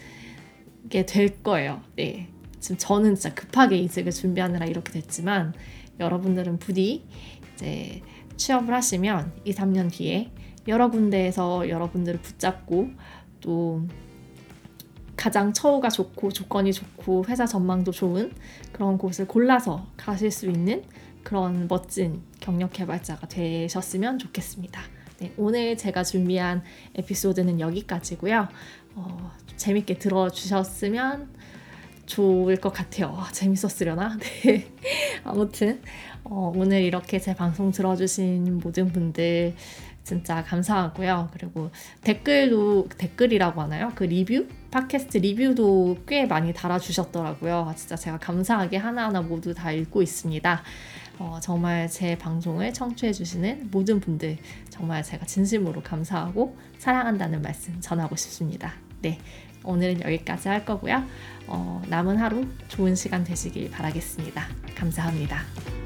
게 0.91 1.05
될 1.07 1.43
거예요. 1.43 1.83
네. 1.97 2.29
지금 2.67 2.79
저는 2.79 3.15
진짜 3.15 3.33
급하게 3.33 3.79
이직을 3.79 4.11
준비하느라 4.11 4.67
이렇게 4.67 4.93
됐지만 4.93 5.55
여러분들은 6.01 6.59
부디 6.59 7.05
이제 7.55 8.03
취업을 8.37 8.75
하시면 8.75 9.35
2, 9.45 9.55
3년 9.55 9.93
뒤에 9.93 10.33
여러 10.67 10.91
군데에서 10.91 11.69
여러분들을 11.69 12.21
붙잡고 12.21 12.89
또 13.41 13.87
가장 15.17 15.53
처우가 15.53 15.91
좋고 15.91 16.33
조건이 16.33 16.73
좋고 16.73 17.27
회사 17.29 17.47
전망도 17.47 17.93
좋은 17.93 18.33
그런 18.73 18.99
곳을 18.99 19.29
골라서 19.29 19.87
가실 19.97 20.33
수 20.33 20.47
있는 20.47 20.83
그런 21.23 21.69
멋진 21.69 22.23
경력 22.41 22.73
개발자가 22.73 23.29
되셨으면 23.29 24.19
좋겠습니다. 24.19 24.81
네, 25.21 25.33
오늘 25.37 25.77
제가 25.77 26.03
준비한 26.03 26.65
에피소드는 26.97 27.61
여기까지고요. 27.61 28.49
어, 28.97 29.33
재밌게 29.57 29.99
들어주셨으면 29.99 31.29
좋을 32.07 32.57
것 32.57 32.73
같아요. 32.73 33.15
아, 33.17 33.31
재밌었으려나? 33.33 34.17
네. 34.45 34.69
아무튼 35.25 35.83
어, 36.25 36.53
오늘 36.55 36.83
이렇게 36.83 37.19
제 37.19 37.35
방송 37.35 37.71
들어주신 37.71 38.59
모든 38.59 38.91
분들 38.93 39.55
진짜 40.03 40.45
감사하고요. 40.45 41.31
그리고 41.33 41.71
댓글도 42.03 42.89
댓글이라고 42.97 43.61
하나요? 43.61 43.91
그 43.97 44.05
리뷰 44.05 44.47
팟캐스트 44.71 45.19
리뷰도 45.19 45.99
꽤 46.07 46.27
많이 46.27 46.53
달아주셨더라고요. 46.53 47.75
진짜 47.77 47.97
제가 47.97 48.19
감사하게 48.19 48.77
하나하나 48.77 49.21
모두 49.21 49.53
다 49.53 49.73
읽고 49.73 50.03
있습니다. 50.03 50.63
어, 51.19 51.39
정말 51.43 51.89
제 51.89 52.17
방송을 52.19 52.73
청취해주시는 52.73 53.71
모든 53.73 53.99
분들 53.99 54.37
정말 54.71 55.03
제가 55.03 55.27
진심으로 55.27 55.83
감사하고 55.83 56.57
사랑한다는 56.79 57.43
말씀 57.43 57.81
전하고 57.81 58.15
싶습니다. 58.17 58.75
네, 59.03 59.19
오늘은 59.67 60.03
여기까지 60.03 60.49
할 60.49 60.65
거고요. 60.65 61.05
어, 61.47 61.83
남은 61.89 62.17
하루 62.17 62.47
좋은 62.69 62.95
시간 62.95 63.25
되시길 63.25 63.71
바라겠습니다. 63.71 64.47
감사합니다. 64.75 65.86